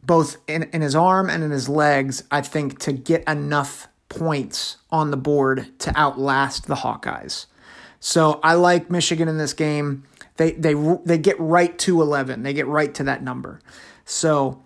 both 0.02 0.38
in, 0.48 0.64
in 0.74 0.82
his 0.82 0.96
arm 0.96 1.30
and 1.30 1.44
in 1.44 1.52
his 1.52 1.70
legs, 1.70 2.24
I 2.32 2.42
think, 2.42 2.80
to 2.80 2.92
get 2.92 3.24
enough 3.30 3.88
points 4.10 4.78
on 4.90 5.12
the 5.12 5.18
board 5.18 5.78
to 5.78 5.94
outlast 5.96 6.66
the 6.66 6.74
Hawkeyes. 6.74 7.46
So 8.00 8.40
I 8.42 8.56
like 8.56 8.90
Michigan 8.90 9.28
in 9.28 9.38
this 9.38 9.54
game. 9.54 10.04
They 10.38 10.54
they 10.54 10.74
they 11.06 11.20
get 11.20 11.40
right 11.40 11.78
to 11.80 12.02
11. 12.02 12.42
They 12.42 12.54
get 12.54 12.66
right 12.66 12.96
to 12.96 13.04
that 13.04 13.22
number. 13.22 13.60
So 14.06 14.60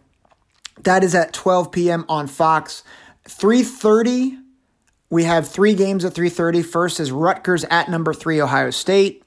that 0.84 1.04
is 1.04 1.14
at 1.16 1.34
12 1.34 1.70
p.m. 1.74 2.06
on 2.08 2.28
Fox. 2.28 2.82
3:30 3.26 4.38
we 5.10 5.24
have 5.24 5.48
three 5.48 5.74
games 5.74 6.06
at 6.06 6.13
3:30. 6.13 6.63
First 6.63 7.00
is 7.00 7.12
Rutgers 7.12 7.63
at 7.65 7.89
number 7.89 8.13
3 8.13 8.41
Ohio 8.41 8.69
State. 8.69 9.24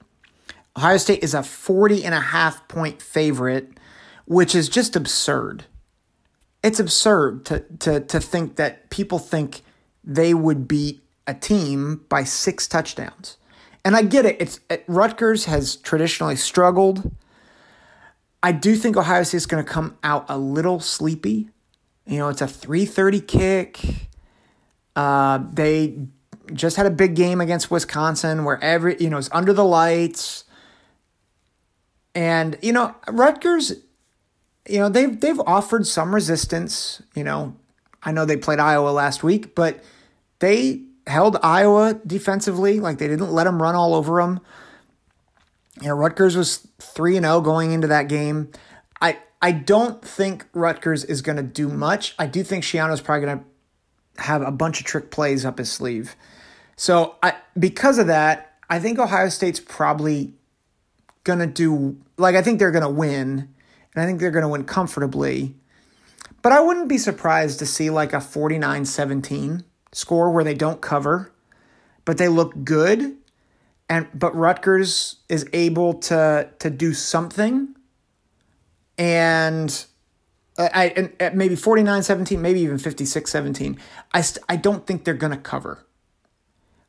Ohio 0.77 0.97
State 0.97 1.23
is 1.23 1.35
a 1.35 1.42
40 1.42 2.05
and 2.05 2.14
a 2.14 2.21
half 2.21 2.66
point 2.68 3.03
favorite, 3.03 3.71
which 4.25 4.55
is 4.55 4.68
just 4.68 4.97
absurd. 4.97 5.64
It's 6.62 6.79
absurd 6.79 7.45
to 7.47 7.61
to 7.81 8.01
to 8.01 8.21
think 8.21 8.57
that 8.57 8.90
people 8.90 9.18
think 9.18 9.62
they 10.05 10.35
would 10.35 10.68
beat 10.68 11.03
a 11.27 11.35
team 11.35 12.05
by 12.09 12.25
six 12.25 12.66
touchdowns. 12.66 13.37
And 13.85 13.97
I 13.97 14.03
get 14.03 14.25
it. 14.25 14.37
It's 14.40 14.61
it, 14.71 14.85
Rutgers 14.87 15.47
has 15.47 15.77
traditionally 15.77 16.37
struggled. 16.37 17.11
I 18.45 18.53
do 18.53 18.77
think 18.77 18.97
Ohio 18.97 19.25
State 19.25 19.38
is 19.38 19.47
going 19.47 19.64
to 19.64 19.71
come 19.71 19.97
out 20.03 20.27
a 20.29 20.38
little 20.38 20.81
sleepy. 20.81 21.49
You 22.07 22.18
know, 22.18 22.29
it's 22.29 22.42
a 22.42 22.47
3:30 22.47 23.27
kick. 23.27 24.09
Uh, 24.94 25.40
they 25.52 25.98
just 26.52 26.76
had 26.76 26.87
a 26.87 26.90
big 26.90 27.14
game 27.14 27.40
against 27.40 27.70
Wisconsin 27.70 28.44
where 28.44 28.62
every, 28.62 28.96
you 28.98 29.11
know, 29.11 29.18
it's 29.18 29.31
under 29.33 29.52
the 29.52 29.64
lights. 29.64 30.44
And, 32.14 32.59
you 32.61 32.72
know, 32.72 32.94
Rutgers, 33.09 33.72
you 34.68 34.78
know, 34.78 34.88
they've 34.88 35.18
they've 35.18 35.40
offered 35.40 35.87
some 35.87 36.14
resistance, 36.14 37.02
you 37.14 37.24
know. 37.24 37.57
I 38.02 38.12
know 38.12 38.24
they 38.24 38.37
played 38.37 38.59
Iowa 38.59 38.90
last 38.90 39.22
week, 39.22 39.55
but 39.55 39.83
they 40.40 40.83
held 41.07 41.37
Iowa 41.42 42.00
defensively. 42.07 42.81
Like 42.81 42.98
they 42.98 43.09
didn't 43.09 43.33
let 43.33 43.44
them 43.44 43.62
run 43.62 43.74
all 43.74 43.94
over 43.94 44.20
them. 44.20 44.40
You 45.81 45.88
know, 45.88 45.94
Rutgers 45.94 46.37
was 46.37 46.66
3 46.81 47.14
0 47.14 47.40
going 47.40 47.72
into 47.72 47.87
that 47.87 48.09
game. 48.09 48.50
I, 49.00 49.18
I 49.40 49.52
don't 49.52 50.05
think 50.05 50.46
Rutgers 50.52 51.05
is 51.05 51.22
going 51.22 51.37
to 51.37 51.42
do 51.42 51.68
much. 51.68 52.14
I 52.18 52.26
do 52.26 52.42
think 52.42 52.64
Schiano's 52.64 53.00
probably 53.00 53.26
going 53.26 53.38
to 53.38 53.44
have 54.23 54.43
a 54.43 54.51
bunch 54.51 54.81
of 54.81 54.87
trick 54.87 55.11
plays 55.11 55.45
up 55.45 55.59
his 55.59 55.71
sleeve. 55.71 56.17
So 56.77 57.17
I 57.23 57.35
because 57.59 57.99
of 57.99 58.07
that, 58.07 58.55
I 58.69 58.81
think 58.81 58.99
Ohio 58.99 59.29
State's 59.29 59.61
probably 59.61 60.35
to 61.41 61.47
do 61.47 61.99
like 62.17 62.35
I 62.35 62.43
think 62.43 62.59
they're 62.59 62.73
to 62.83 62.89
win 62.89 63.49
and 63.95 64.03
I 64.03 64.07
think 64.07 64.21
they're 64.21 64.31
to 64.43 64.49
win 64.49 64.65
comfortably. 64.65 65.55
But 66.41 66.53
I 66.53 66.61
wouldn't 66.61 66.89
be 66.89 66.99
surprised 66.99 67.61
to 67.61 67.67
see 67.67 67.91
like 67.91 68.13
a 68.13 68.17
49-17 68.17 69.63
score 69.93 70.31
where 70.31 70.43
they 70.43 70.55
don't 70.55 70.81
cover, 70.81 71.31
but 72.05 72.19
they 72.19 72.29
look 72.29 72.65
good. 72.65 73.17
And 73.89 74.09
but 74.15 74.35
Rutgers 74.35 75.17
is 75.29 75.47
able 75.53 75.95
to 75.95 76.49
to 76.59 76.71
do 76.71 76.95
something. 76.95 77.77
And 78.97 79.85
I 80.68 80.87
and 80.88 81.12
uh, 81.20 81.31
maybe 81.35 81.55
49-17, 81.55 82.38
maybe 82.38 82.61
even 82.61 82.77
56-17. 82.77 83.79
I 84.12 84.20
st- 84.20 84.44
I 84.48 84.57
don't 84.57 84.87
think 84.87 85.05
they're 85.05 85.14
going 85.14 85.33
to 85.33 85.38
cover. 85.38 85.85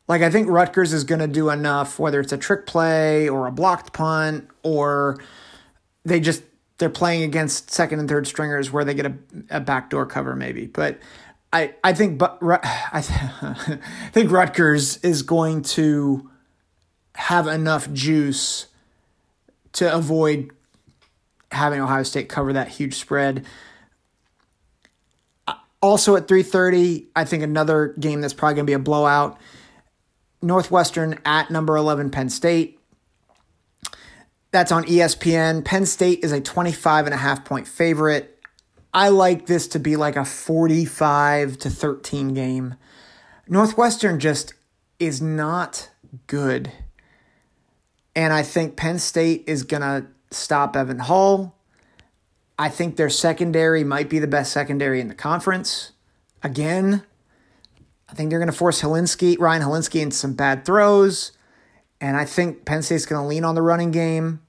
Like 0.07 0.21
I 0.21 0.29
think 0.29 0.49
Rutgers 0.49 0.93
is 0.93 1.03
going 1.03 1.21
to 1.21 1.27
do 1.27 1.49
enough 1.49 1.99
whether 1.99 2.19
it's 2.19 2.33
a 2.33 2.37
trick 2.37 2.65
play 2.65 3.29
or 3.29 3.47
a 3.47 3.51
blocked 3.51 3.93
punt 3.93 4.49
or 4.61 5.17
they 6.03 6.19
just 6.19 6.43
they're 6.77 6.89
playing 6.89 7.23
against 7.23 7.71
second 7.71 7.99
and 7.99 8.09
third 8.09 8.27
stringers 8.27 8.71
where 8.71 8.83
they 8.83 8.93
get 8.93 9.05
a, 9.05 9.13
a 9.49 9.59
backdoor 9.59 10.05
cover 10.05 10.35
maybe. 10.35 10.65
But 10.67 10.99
I, 11.53 11.75
I 11.83 11.93
think 11.93 12.17
but 12.17 12.39
I 12.43 13.01
think 14.11 14.31
Rutgers 14.31 14.97
is 14.97 15.21
going 15.21 15.61
to 15.63 16.29
have 17.15 17.47
enough 17.47 17.91
juice 17.93 18.67
to 19.73 19.93
avoid 19.93 20.51
having 21.53 21.79
Ohio 21.79 22.03
State 22.03 22.29
cover 22.29 22.53
that 22.53 22.67
huge 22.67 22.95
spread. 22.95 23.45
Uh, 25.47 25.53
also 25.81 26.15
at 26.15 26.27
3:30, 26.27 27.07
I 27.15 27.25
think 27.25 27.43
another 27.43 27.93
game 27.99 28.21
that's 28.21 28.33
probably 28.33 28.55
going 28.55 28.65
to 28.65 28.69
be 28.69 28.73
a 28.73 28.79
blowout. 28.79 29.39
Northwestern 30.41 31.19
at 31.25 31.49
number 31.49 31.77
11 31.77 32.09
Penn 32.09 32.29
State. 32.29 32.79
That's 34.51 34.71
on 34.71 34.83
ESPN. 34.83 35.65
Penn 35.65 35.85
State 35.85 36.19
is 36.23 36.31
a 36.31 36.41
25 36.41 37.05
and 37.05 37.13
a 37.13 37.17
half 37.17 37.45
point 37.45 37.67
favorite. 37.67 38.39
I 38.93 39.09
like 39.09 39.47
this 39.47 39.67
to 39.69 39.79
be 39.79 39.95
like 39.95 40.15
a 40.15 40.25
45 40.25 41.57
to 41.59 41.69
13 41.69 42.33
game. 42.35 42.75
Northwestern 43.47 44.19
just 44.19 44.53
is 44.99 45.21
not 45.21 45.89
good. 46.27 46.71
And 48.15 48.31
I 48.31 48.43
think 48.43 48.75
Penn 48.75 48.99
State 48.99 49.45
is 49.47 49.63
going 49.63 49.81
to 49.81 50.05
stop 50.35 50.75
Evan 50.75 50.99
Hull. 50.99 51.55
I 52.57 52.69
think 52.69 52.95
their 52.95 53.09
secondary 53.09 53.83
might 53.83 54.09
be 54.09 54.19
the 54.19 54.27
best 54.27 54.51
secondary 54.51 55.01
in 55.01 55.07
the 55.07 55.15
conference. 55.15 55.91
Again, 56.43 57.03
I 58.09 58.13
think 58.13 58.29
they're 58.29 58.39
going 58.39 58.51
to 58.51 58.57
force 58.57 58.81
Hilinski, 58.81 59.39
Ryan 59.39 59.63
Hilinski 59.63 60.01
into 60.01 60.15
some 60.15 60.33
bad 60.33 60.65
throws. 60.65 61.31
And 61.99 62.17
I 62.17 62.25
think 62.25 62.65
Penn 62.65 62.83
State's 62.83 63.05
going 63.05 63.21
to 63.21 63.27
lean 63.27 63.43
on 63.43 63.55
the 63.55 63.61
running 63.61 63.91
game. 63.91 64.41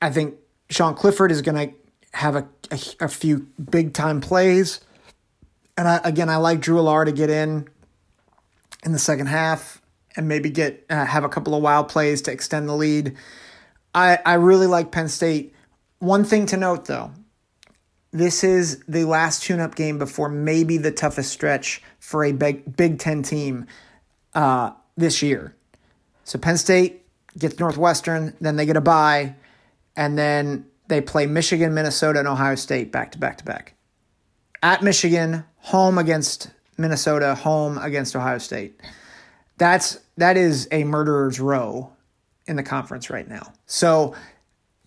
I 0.00 0.10
think 0.10 0.36
Sean 0.70 0.94
Clifford 0.94 1.30
is 1.30 1.42
going 1.42 1.68
to 1.68 1.74
have 2.12 2.36
a, 2.36 2.48
a, 2.70 2.78
a 3.00 3.08
few 3.08 3.48
big 3.70 3.92
time 3.92 4.20
plays. 4.20 4.80
And 5.76 5.88
I, 5.88 6.00
again, 6.04 6.28
I 6.28 6.36
like 6.36 6.60
Drew 6.60 6.78
Allar 6.78 7.04
to 7.04 7.12
get 7.12 7.28
in 7.28 7.68
in 8.84 8.92
the 8.92 8.98
second 8.98 9.26
half 9.26 9.82
and 10.16 10.26
maybe 10.26 10.50
get 10.50 10.84
uh, 10.88 11.04
have 11.04 11.24
a 11.24 11.28
couple 11.28 11.54
of 11.54 11.62
wild 11.62 11.88
plays 11.88 12.22
to 12.22 12.32
extend 12.32 12.68
the 12.68 12.74
lead. 12.74 13.16
I, 13.94 14.18
I 14.24 14.34
really 14.34 14.66
like 14.66 14.90
Penn 14.92 15.08
State. 15.08 15.54
One 15.98 16.24
thing 16.24 16.46
to 16.46 16.56
note 16.56 16.86
though, 16.86 17.10
this 18.10 18.42
is 18.42 18.82
the 18.88 19.04
last 19.04 19.42
tune-up 19.42 19.74
game 19.74 19.98
before 19.98 20.28
maybe 20.28 20.78
the 20.78 20.90
toughest 20.92 21.30
stretch 21.32 21.82
for 21.98 22.24
a 22.24 22.32
big 22.32 22.76
Big 22.76 22.98
Ten 22.98 23.22
team 23.22 23.66
uh, 24.34 24.72
this 24.96 25.22
year. 25.22 25.54
So 26.24 26.38
Penn 26.38 26.56
State 26.56 27.04
gets 27.36 27.58
Northwestern, 27.58 28.34
then 28.40 28.56
they 28.56 28.66
get 28.66 28.76
a 28.76 28.80
bye, 28.80 29.34
and 29.96 30.18
then 30.18 30.66
they 30.88 31.00
play 31.00 31.26
Michigan, 31.26 31.74
Minnesota, 31.74 32.18
and 32.18 32.28
Ohio 32.28 32.54
State 32.54 32.92
back 32.92 33.12
to 33.12 33.18
back 33.18 33.38
to 33.38 33.44
back. 33.44 33.74
At 34.62 34.82
Michigan, 34.82 35.44
home 35.56 35.98
against 35.98 36.50
Minnesota, 36.76 37.34
home 37.34 37.78
against 37.78 38.16
Ohio 38.16 38.38
State. 38.38 38.80
That's 39.58 39.98
that 40.16 40.36
is 40.36 40.68
a 40.70 40.84
murderer's 40.84 41.40
row 41.40 41.92
in 42.48 42.56
the 42.56 42.62
conference 42.62 43.10
right 43.10 43.28
now. 43.28 43.52
So 43.66 44.14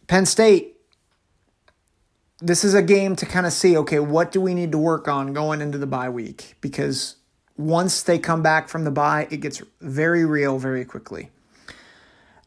Penn 0.08 0.26
State 0.26 0.78
this 2.42 2.64
is 2.64 2.74
a 2.74 2.82
game 2.82 3.16
to 3.16 3.26
kind 3.26 3.46
of 3.46 3.54
see 3.54 3.78
okay, 3.78 4.00
what 4.00 4.32
do 4.32 4.42
we 4.42 4.54
need 4.54 4.72
to 4.72 4.78
work 4.78 5.08
on 5.08 5.34
going 5.34 5.62
into 5.62 5.78
the 5.78 5.88
bye 5.88 6.10
week 6.10 6.56
because 6.60 7.16
once 7.58 8.02
they 8.04 8.18
come 8.18 8.42
back 8.42 8.68
from 8.68 8.84
the 8.84 8.92
bye, 8.92 9.28
it 9.30 9.38
gets 9.38 9.62
very 9.80 10.26
real 10.26 10.58
very 10.58 10.84
quickly. 10.84 11.30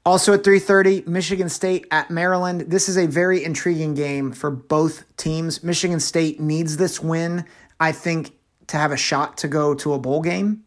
Also 0.04 0.34
at 0.34 0.42
3:30, 0.42 1.06
Michigan 1.06 1.48
State 1.48 1.86
at 1.90 2.10
Maryland. 2.10 2.62
This 2.62 2.88
is 2.88 2.98
a 2.98 3.06
very 3.06 3.42
intriguing 3.42 3.94
game 3.94 4.32
for 4.32 4.50
both 4.50 5.04
teams. 5.16 5.62
Michigan 5.62 6.00
State 6.00 6.40
needs 6.40 6.76
this 6.76 7.00
win, 7.00 7.46
I 7.80 7.92
think, 7.92 8.32
to 8.66 8.76
have 8.76 8.92
a 8.92 8.96
shot 8.96 9.38
to 9.38 9.48
go 9.48 9.74
to 9.74 9.94
a 9.94 9.98
bowl 9.98 10.20
game. 10.20 10.64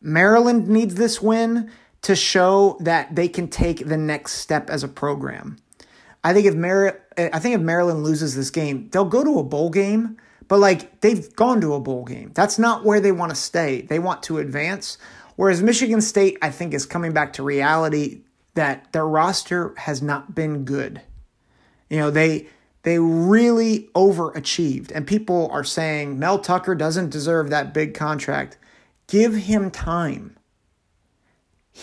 Maryland 0.00 0.68
needs 0.68 0.94
this 0.94 1.20
win 1.20 1.70
to 2.02 2.16
show 2.16 2.76
that 2.80 3.14
they 3.14 3.28
can 3.28 3.48
take 3.48 3.86
the 3.86 3.96
next 3.96 4.34
step 4.34 4.70
as 4.70 4.82
a 4.82 4.88
program. 4.88 5.58
I 6.24 6.32
think 6.32 6.46
if 6.46 6.54
Mar- 6.54 7.00
I 7.16 7.38
think 7.38 7.54
if 7.54 7.60
Maryland 7.60 8.04
loses 8.04 8.34
this 8.34 8.50
game, 8.50 8.88
they'll 8.90 9.04
go 9.04 9.24
to 9.24 9.38
a 9.38 9.44
bowl 9.44 9.70
game, 9.70 10.16
but 10.48 10.58
like 10.58 11.00
they've 11.00 11.34
gone 11.36 11.60
to 11.60 11.74
a 11.74 11.80
bowl 11.80 12.04
game. 12.04 12.32
That's 12.34 12.58
not 12.58 12.84
where 12.84 13.00
they 13.00 13.12
want 13.12 13.30
to 13.30 13.36
stay. 13.36 13.82
They 13.82 13.98
want 13.98 14.22
to 14.24 14.38
advance. 14.38 14.98
Whereas 15.36 15.62
Michigan 15.62 16.00
State, 16.00 16.38
I 16.42 16.50
think, 16.50 16.74
is 16.74 16.84
coming 16.84 17.12
back 17.12 17.32
to 17.34 17.42
reality 17.42 18.22
that 18.54 18.92
their 18.92 19.06
roster 19.06 19.74
has 19.78 20.02
not 20.02 20.34
been 20.34 20.64
good. 20.64 21.00
You 21.88 21.98
know, 21.98 22.10
they 22.10 22.48
they 22.82 22.98
really 22.98 23.90
overachieved, 23.94 24.90
and 24.94 25.06
people 25.06 25.48
are 25.52 25.64
saying 25.64 26.18
Mel 26.18 26.38
Tucker 26.38 26.74
doesn't 26.74 27.10
deserve 27.10 27.50
that 27.50 27.74
big 27.74 27.94
contract. 27.94 28.58
Give 29.06 29.34
him 29.34 29.70
time. 29.70 30.36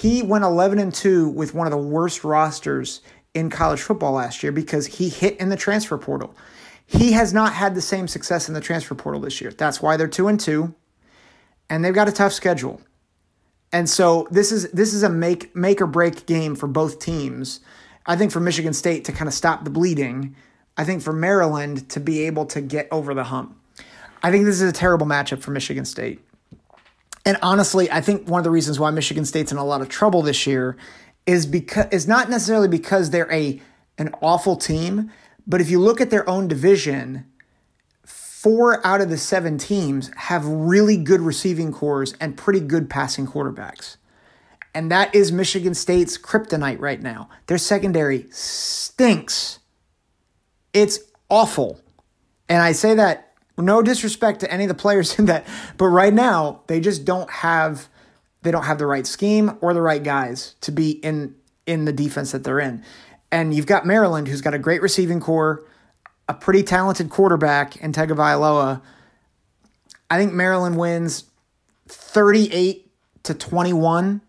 He 0.02 0.22
went 0.22 0.44
11 0.44 0.78
and 0.78 0.94
2 0.94 1.30
with 1.30 1.56
one 1.56 1.66
of 1.66 1.72
the 1.72 1.78
worst 1.78 2.24
rosters 2.24 3.02
in 3.34 3.50
college 3.50 3.82
football 3.82 4.12
last 4.12 4.44
year 4.44 4.52
because 4.52 4.86
he 4.86 5.10
hit 5.10 5.40
in 5.40 5.50
the 5.50 5.56
transfer 5.56 5.98
portal. 5.98 6.36
He 6.86 7.14
has 7.14 7.34
not 7.34 7.54
had 7.54 7.74
the 7.74 7.82
same 7.82 8.08
success 8.08 8.48
in 8.48 8.54
the 8.54 8.62
transfer 8.62 8.94
portal 8.94 9.22
this 9.22 9.42
year. 9.42 9.52
That's 9.52 9.82
why 9.82 9.98
they're 9.98 10.08
2 10.08 10.28
and 10.28 10.40
2 10.40 10.72
and 11.70 11.84
they've 11.84 11.96
got 11.96 12.08
a 12.08 12.12
tough 12.12 12.32
schedule. 12.32 12.80
And 13.74 13.90
so 13.90 14.28
this 14.30 14.52
is 14.52 14.70
this 14.72 14.94
is 14.94 15.02
a 15.02 15.10
make 15.10 15.56
make 15.56 15.82
or 15.82 15.88
break 15.88 16.28
game 16.28 16.56
for 16.56 16.68
both 16.68 17.00
teams. 17.00 17.60
I 18.06 18.16
think 18.16 18.32
for 18.32 18.40
Michigan 18.40 18.74
State 18.74 19.04
to 19.06 19.12
kind 19.12 19.28
of 19.28 19.34
stop 19.34 19.64
the 19.64 19.72
bleeding. 19.72 20.36
I 20.78 20.84
think 20.84 21.02
for 21.02 21.12
Maryland 21.12 21.90
to 21.90 22.00
be 22.00 22.22
able 22.28 22.46
to 22.46 22.62
get 22.62 22.88
over 22.92 23.16
the 23.16 23.26
hump. 23.26 23.58
I 24.22 24.30
think 24.30 24.46
this 24.46 24.62
is 24.62 24.70
a 24.70 24.74
terrible 24.74 25.08
matchup 25.08 25.40
for 25.40 25.50
Michigan 25.50 25.86
State. 25.86 26.22
And 27.28 27.38
honestly, 27.42 27.92
I 27.92 28.00
think 28.00 28.30
one 28.30 28.40
of 28.40 28.46
the 28.46 28.52
reasons 28.52 28.80
why 28.80 28.90
Michigan 28.90 29.26
State's 29.26 29.52
in 29.52 29.58
a 29.58 29.66
lot 29.66 29.82
of 29.82 29.90
trouble 29.90 30.22
this 30.22 30.48
year 30.48 30.78
is 31.26 31.46
because 31.46 31.88
is 31.92 32.08
not 32.08 32.30
necessarily 32.30 32.70
because 32.70 33.10
they're 33.10 33.30
a 33.30 33.62
an 33.98 34.16
awful 34.22 34.56
team, 34.56 35.12
but 35.46 35.60
if 35.60 35.70
you 35.70 35.78
look 35.78 36.00
at 36.00 36.10
their 36.10 36.28
own 36.30 36.48
division, 36.48 37.26
four 38.06 38.86
out 38.88 39.02
of 39.02 39.10
the 39.10 39.18
seven 39.18 39.58
teams 39.58 40.10
have 40.16 40.46
really 40.46 40.96
good 40.96 41.20
receiving 41.20 41.74
cores 41.74 42.14
and 42.22 42.38
pretty 42.38 42.62
good 42.62 42.90
passing 42.90 43.28
quarterbacks. 43.28 43.98
And 44.74 44.90
that 44.90 45.14
is 45.14 45.30
Michigan 45.30 45.74
State's 45.74 46.18
kryptonite 46.18 46.80
right 46.80 47.02
now. 47.02 47.28
Their 47.48 47.58
secondary 47.58 48.28
stinks. 48.30 49.60
It's 50.72 51.00
awful. 51.30 51.82
And 52.48 52.62
I 52.62 52.72
say 52.72 52.94
that 52.94 53.27
no 53.58 53.82
disrespect 53.82 54.42
to 54.42 54.52
any 54.52 54.64
of 54.64 54.68
the 54.68 54.76
players 54.76 55.18
in 55.20 55.26
that, 55.26 55.46
but 55.78 55.88
right 55.88 56.14
now 56.14 56.62
they 56.68 56.80
just 56.80 57.06
don't 57.06 57.30
have 57.30 57.88
they 58.44 58.52
don't 58.52 58.64
have 58.64 58.78
the 58.78 58.86
right 58.86 59.06
scheme 59.06 59.58
or 59.62 59.74
the 59.74 59.82
right 59.82 60.04
guys 60.04 60.56
to 60.62 60.72
be 60.72 60.92
in 60.92 61.36
in 61.66 61.86
the 61.86 61.94
defense 61.94 62.32
that 62.32 62.44
they're 62.44 62.60
in. 62.60 62.84
And 63.32 63.54
you've 63.54 63.66
got 63.66 63.86
Maryland 63.86 64.28
who's 64.28 64.42
got 64.42 64.54
a 64.54 64.60
great 64.60 64.82
receiving 64.82 65.20
corps 65.20 65.64
a 66.28 66.34
pretty 66.34 66.64
talented 66.64 67.10
quarterback 67.10 67.78
in 67.78 67.94
Tagovailoa. 67.94 68.82
I 70.10 70.18
think 70.18 70.34
Maryland 70.34 70.78
wins 70.78 71.26
38 71.88 72.90
to 73.24 73.34
21 73.34 74.22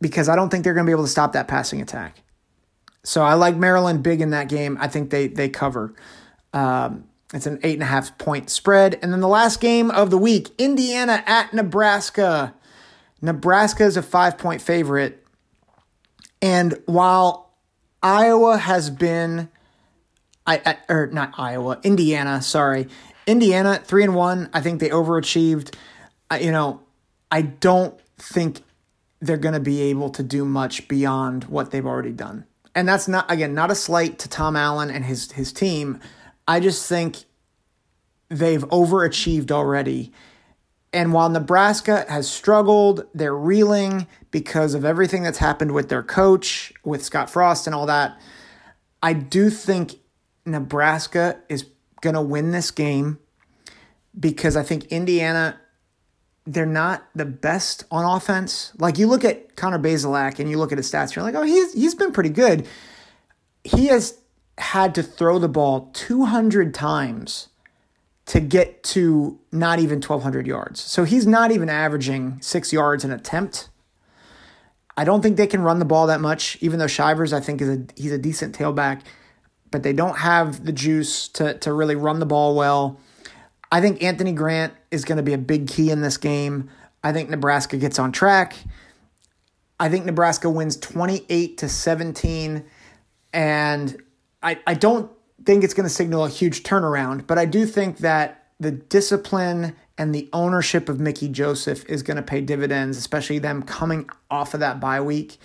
because 0.00 0.28
I 0.28 0.36
don't 0.36 0.48
think 0.48 0.64
they're 0.64 0.74
going 0.74 0.86
to 0.86 0.88
be 0.88 0.94
able 0.94 1.04
to 1.04 1.10
stop 1.10 1.34
that 1.34 1.48
passing 1.48 1.82
attack. 1.82 2.22
So 3.02 3.22
I 3.22 3.34
like 3.34 3.56
Maryland 3.56 4.02
big 4.02 4.20
in 4.20 4.30
that 4.30 4.48
game. 4.48 4.76
I 4.80 4.88
think 4.88 5.10
they 5.10 5.26
they 5.26 5.48
cover. 5.48 5.94
Um, 6.52 7.04
it's 7.32 7.46
an 7.46 7.60
eight 7.62 7.74
and 7.74 7.82
a 7.82 7.86
half 7.86 8.16
point 8.18 8.50
spread. 8.50 8.98
And 9.02 9.12
then 9.12 9.20
the 9.20 9.28
last 9.28 9.60
game 9.60 9.90
of 9.90 10.10
the 10.10 10.18
week, 10.18 10.50
Indiana 10.58 11.22
at 11.26 11.52
Nebraska. 11.54 12.54
Nebraska 13.22 13.84
is 13.84 13.96
a 13.96 14.02
five 14.02 14.38
point 14.38 14.60
favorite. 14.60 15.24
And 16.42 16.80
while 16.86 17.52
Iowa 18.02 18.56
has 18.56 18.90
been 18.90 19.48
I, 20.46 20.60
I 20.66 20.92
or 20.92 21.06
not 21.08 21.34
Iowa, 21.38 21.78
Indiana. 21.82 22.42
Sorry, 22.42 22.88
Indiana 23.26 23.80
three 23.84 24.02
and 24.02 24.14
one. 24.14 24.50
I 24.52 24.60
think 24.60 24.80
they 24.80 24.88
overachieved. 24.88 25.74
I, 26.30 26.40
you 26.40 26.50
know, 26.50 26.80
I 27.30 27.42
don't 27.42 27.98
think 28.18 28.62
they're 29.20 29.36
going 29.36 29.54
to 29.54 29.60
be 29.60 29.82
able 29.82 30.10
to 30.10 30.22
do 30.22 30.44
much 30.44 30.88
beyond 30.88 31.44
what 31.44 31.70
they've 31.70 31.86
already 31.86 32.12
done. 32.12 32.46
And 32.74 32.88
that's 32.88 33.06
not 33.06 33.30
again 33.30 33.54
not 33.54 33.70
a 33.70 33.74
slight 33.74 34.18
to 34.20 34.28
Tom 34.28 34.56
Allen 34.56 34.90
and 34.90 35.04
his 35.04 35.30
his 35.32 35.52
team. 35.52 36.00
I 36.50 36.58
just 36.58 36.88
think 36.88 37.18
they've 38.28 38.66
overachieved 38.70 39.52
already. 39.52 40.12
And 40.92 41.12
while 41.12 41.28
Nebraska 41.28 42.04
has 42.08 42.28
struggled, 42.28 43.06
they're 43.14 43.36
reeling 43.36 44.08
because 44.32 44.74
of 44.74 44.84
everything 44.84 45.22
that's 45.22 45.38
happened 45.38 45.70
with 45.70 45.90
their 45.90 46.02
coach, 46.02 46.72
with 46.82 47.04
Scott 47.04 47.30
Frost 47.30 47.68
and 47.68 47.74
all 47.74 47.86
that. 47.86 48.20
I 49.00 49.12
do 49.12 49.48
think 49.48 49.94
Nebraska 50.44 51.38
is 51.48 51.66
going 52.00 52.14
to 52.14 52.20
win 52.20 52.50
this 52.50 52.72
game 52.72 53.20
because 54.18 54.56
I 54.56 54.64
think 54.64 54.86
Indiana, 54.86 55.56
they're 56.46 56.66
not 56.66 57.04
the 57.14 57.26
best 57.26 57.84
on 57.92 58.04
offense. 58.04 58.72
Like 58.76 58.98
you 58.98 59.06
look 59.06 59.24
at 59.24 59.54
Connor 59.54 59.78
Bazelak 59.78 60.40
and 60.40 60.50
you 60.50 60.58
look 60.58 60.72
at 60.72 60.78
his 60.78 60.90
stats, 60.90 61.14
you're 61.14 61.24
like, 61.24 61.36
oh, 61.36 61.42
he's, 61.42 61.74
he's 61.74 61.94
been 61.94 62.10
pretty 62.10 62.30
good. 62.30 62.66
He 63.62 63.86
has 63.86 64.19
had 64.60 64.94
to 64.94 65.02
throw 65.02 65.38
the 65.38 65.48
ball 65.48 65.90
200 65.92 66.72
times 66.74 67.48
to 68.26 68.40
get 68.40 68.82
to 68.84 69.38
not 69.50 69.78
even 69.80 69.96
1,200 69.96 70.46
yards. 70.46 70.80
So 70.80 71.04
he's 71.04 71.26
not 71.26 71.50
even 71.50 71.68
averaging 71.68 72.40
six 72.40 72.72
yards 72.72 73.04
an 73.04 73.10
attempt. 73.10 73.68
I 74.96 75.04
don't 75.04 75.22
think 75.22 75.36
they 75.36 75.46
can 75.46 75.62
run 75.62 75.78
the 75.78 75.84
ball 75.84 76.06
that 76.06 76.20
much, 76.20 76.58
even 76.60 76.78
though 76.78 76.86
Shivers, 76.86 77.32
I 77.32 77.40
think, 77.40 77.60
is 77.60 77.68
a 77.68 77.86
he's 77.96 78.12
a 78.12 78.18
decent 78.18 78.56
tailback 78.56 79.02
but 79.70 79.82
they 79.82 79.92
don't 79.92 80.18
have 80.18 80.64
the 80.64 80.72
juice 80.72 81.28
to, 81.28 81.54
to 81.58 81.72
really 81.72 81.94
run 81.94 82.18
the 82.18 82.26
ball 82.26 82.54
well. 82.54 82.98
I 83.70 83.80
think 83.80 84.02
Anthony 84.02 84.32
Grant 84.32 84.72
is 84.90 85.04
going 85.04 85.16
to 85.16 85.22
be 85.22 85.32
a 85.32 85.38
big 85.38 85.68
key 85.68 85.90
in 85.90 86.00
this 86.00 86.16
game. 86.16 86.70
I 87.04 87.12
think 87.12 87.30
Nebraska 87.30 87.76
gets 87.76 87.98
on 87.98 88.12
track. 88.12 88.56
I 89.78 89.88
think 89.88 90.04
Nebraska 90.04 90.50
wins 90.50 90.76
28 90.76 91.58
to 91.58 91.68
17. 91.68 92.64
And 93.32 94.02
I, 94.42 94.58
I 94.66 94.74
don't 94.74 95.10
think 95.44 95.64
it's 95.64 95.74
going 95.74 95.88
to 95.88 95.94
signal 95.94 96.24
a 96.24 96.28
huge 96.28 96.62
turnaround, 96.62 97.26
but 97.26 97.38
I 97.38 97.44
do 97.44 97.66
think 97.66 97.98
that 97.98 98.46
the 98.58 98.70
discipline 98.70 99.74
and 99.96 100.14
the 100.14 100.28
ownership 100.32 100.88
of 100.88 101.00
Mickey 101.00 101.28
Joseph 101.28 101.84
is 101.88 102.02
going 102.02 102.16
to 102.16 102.22
pay 102.22 102.40
dividends, 102.40 102.96
especially 102.96 103.38
them 103.38 103.62
coming 103.62 104.08
off 104.30 104.54
of 104.54 104.60
that 104.60 104.80
bye 104.80 105.00
week. 105.00 105.38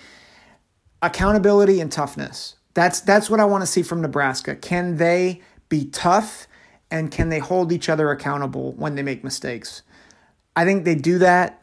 Accountability 1.01 1.81
and 1.81 1.91
toughness. 1.91 2.55
That's 2.73 2.99
that's 3.01 3.29
what 3.29 3.39
I 3.39 3.45
want 3.45 3.61
to 3.61 3.67
see 3.67 3.83
from 3.83 4.01
Nebraska. 4.01 4.55
Can 4.55 4.97
they 4.97 5.41
be 5.69 5.85
tough 5.85 6.47
and 6.91 7.11
can 7.11 7.29
they 7.29 7.39
hold 7.39 7.71
each 7.71 7.89
other 7.89 8.11
accountable 8.11 8.73
when 8.73 8.95
they 8.95 9.01
make 9.01 9.23
mistakes? 9.23 9.81
I 10.55 10.65
think 10.65 10.83
they 10.83 10.95
do 10.95 11.19
that. 11.19 11.61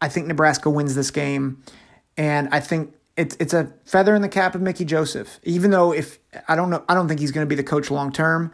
I 0.00 0.08
think 0.08 0.26
Nebraska 0.26 0.70
wins 0.70 0.94
this 0.94 1.10
game 1.10 1.62
and 2.16 2.48
I 2.52 2.60
think 2.60 2.94
it's 3.16 3.36
it's 3.40 3.52
a 3.52 3.72
feather 3.84 4.14
in 4.14 4.22
the 4.22 4.28
cap 4.28 4.54
of 4.54 4.60
Mickey 4.60 4.84
Joseph. 4.84 5.40
Even 5.42 5.70
though 5.70 5.92
if 5.92 6.18
I 6.48 6.56
don't 6.56 6.70
know 6.70 6.84
I 6.88 6.94
don't 6.94 7.08
think 7.08 7.20
he's 7.20 7.32
going 7.32 7.46
to 7.46 7.48
be 7.48 7.54
the 7.54 7.64
coach 7.64 7.90
long 7.90 8.12
term, 8.12 8.52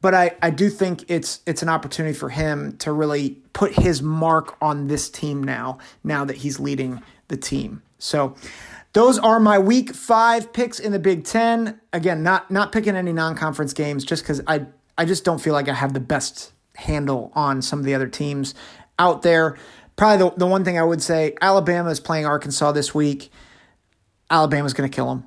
but 0.00 0.14
I, 0.14 0.36
I 0.42 0.50
do 0.50 0.68
think 0.68 1.04
it's 1.08 1.40
it's 1.46 1.62
an 1.62 1.68
opportunity 1.68 2.14
for 2.14 2.28
him 2.28 2.76
to 2.78 2.92
really 2.92 3.38
put 3.52 3.72
his 3.74 4.02
mark 4.02 4.56
on 4.60 4.88
this 4.88 5.08
team 5.08 5.42
now 5.42 5.78
now 6.02 6.24
that 6.24 6.38
he's 6.38 6.60
leading 6.60 7.02
the 7.28 7.36
team. 7.36 7.82
So 7.98 8.34
those 8.92 9.18
are 9.18 9.40
my 9.40 9.58
week 9.58 9.94
five 9.94 10.52
picks 10.52 10.78
in 10.78 10.92
the 10.92 10.98
Big 10.98 11.24
Ten. 11.24 11.80
Again, 11.92 12.22
not 12.22 12.50
not 12.50 12.72
picking 12.72 12.96
any 12.96 13.12
non-conference 13.12 13.72
games 13.72 14.04
just 14.04 14.22
because 14.22 14.42
I 14.46 14.66
I 14.98 15.04
just 15.04 15.24
don't 15.24 15.38
feel 15.38 15.54
like 15.54 15.68
I 15.68 15.74
have 15.74 15.94
the 15.94 16.00
best 16.00 16.52
handle 16.74 17.32
on 17.34 17.62
some 17.62 17.78
of 17.78 17.84
the 17.84 17.94
other 17.94 18.08
teams 18.08 18.54
out 18.98 19.22
there. 19.22 19.56
Probably 19.96 20.28
the, 20.30 20.36
the 20.36 20.46
one 20.46 20.64
thing 20.64 20.78
I 20.78 20.82
would 20.82 21.02
say, 21.02 21.34
Alabama 21.40 21.90
is 21.90 22.00
playing 22.00 22.26
Arkansas 22.26 22.72
this 22.72 22.94
week. 22.94 23.30
Alabama's 24.32 24.72
going 24.72 24.90
to 24.90 24.94
kill 24.94 25.06
them. 25.06 25.24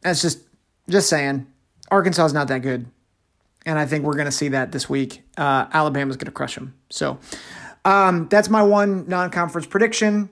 That's 0.00 0.22
just 0.22 0.40
just 0.88 1.08
saying. 1.08 1.46
Arkansas 1.90 2.26
is 2.26 2.32
not 2.32 2.48
that 2.48 2.62
good, 2.62 2.86
and 3.66 3.78
I 3.78 3.84
think 3.84 4.04
we're 4.04 4.14
going 4.14 4.26
to 4.26 4.32
see 4.32 4.48
that 4.48 4.70
this 4.72 4.88
week. 4.88 5.22
Uh, 5.36 5.66
Alabama's 5.72 6.16
going 6.16 6.26
to 6.26 6.32
crush 6.32 6.54
them. 6.54 6.74
So 6.88 7.18
um, 7.84 8.28
that's 8.28 8.48
my 8.48 8.62
one 8.62 9.08
non-conference 9.08 9.66
prediction. 9.66 10.30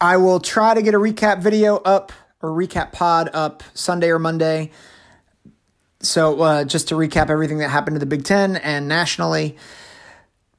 I 0.00 0.16
will 0.18 0.38
try 0.38 0.74
to 0.74 0.82
get 0.82 0.94
a 0.94 0.98
recap 0.98 1.42
video 1.42 1.76
up 1.78 2.12
or 2.40 2.50
recap 2.50 2.92
pod 2.92 3.30
up 3.32 3.62
Sunday 3.72 4.10
or 4.10 4.18
Monday. 4.18 4.70
So, 6.00 6.40
uh, 6.42 6.64
just 6.64 6.88
to 6.88 6.94
recap 6.94 7.30
everything 7.30 7.58
that 7.58 7.70
happened 7.70 7.94
to 7.94 7.98
the 7.98 8.06
Big 8.06 8.24
Ten 8.24 8.56
and 8.56 8.86
nationally. 8.86 9.56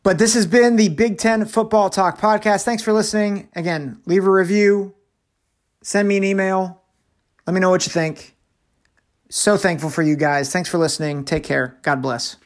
But 0.02 0.18
this 0.18 0.34
has 0.34 0.48
been 0.48 0.76
the 0.76 0.90
Big 0.90 1.20
Ten 1.20 1.46
Football 1.46 1.92
Talk 1.92 2.20
podcast. 2.20 2.64
Thanks 2.64 2.82
for 2.82 2.94
listening. 2.94 3.50
Again, 3.56 4.02
leave 4.08 4.26
a 4.26 4.32
review, 4.32 4.95
send 5.86 6.08
me 6.08 6.18
an 6.18 6.24
email, 6.24 6.82
let 7.46 7.54
me 7.54 7.60
know 7.60 7.70
what 7.70 7.86
you 7.86 7.92
think. 7.92 8.36
So 9.30 9.56
thankful 9.56 9.92
for 9.92 10.02
you 10.02 10.16
guys. 10.16 10.52
Thanks 10.52 10.68
for 10.68 10.80
listening. 10.80 11.26
Take 11.26 11.44
care. 11.44 11.78
God 11.84 12.02
bless. 12.02 12.38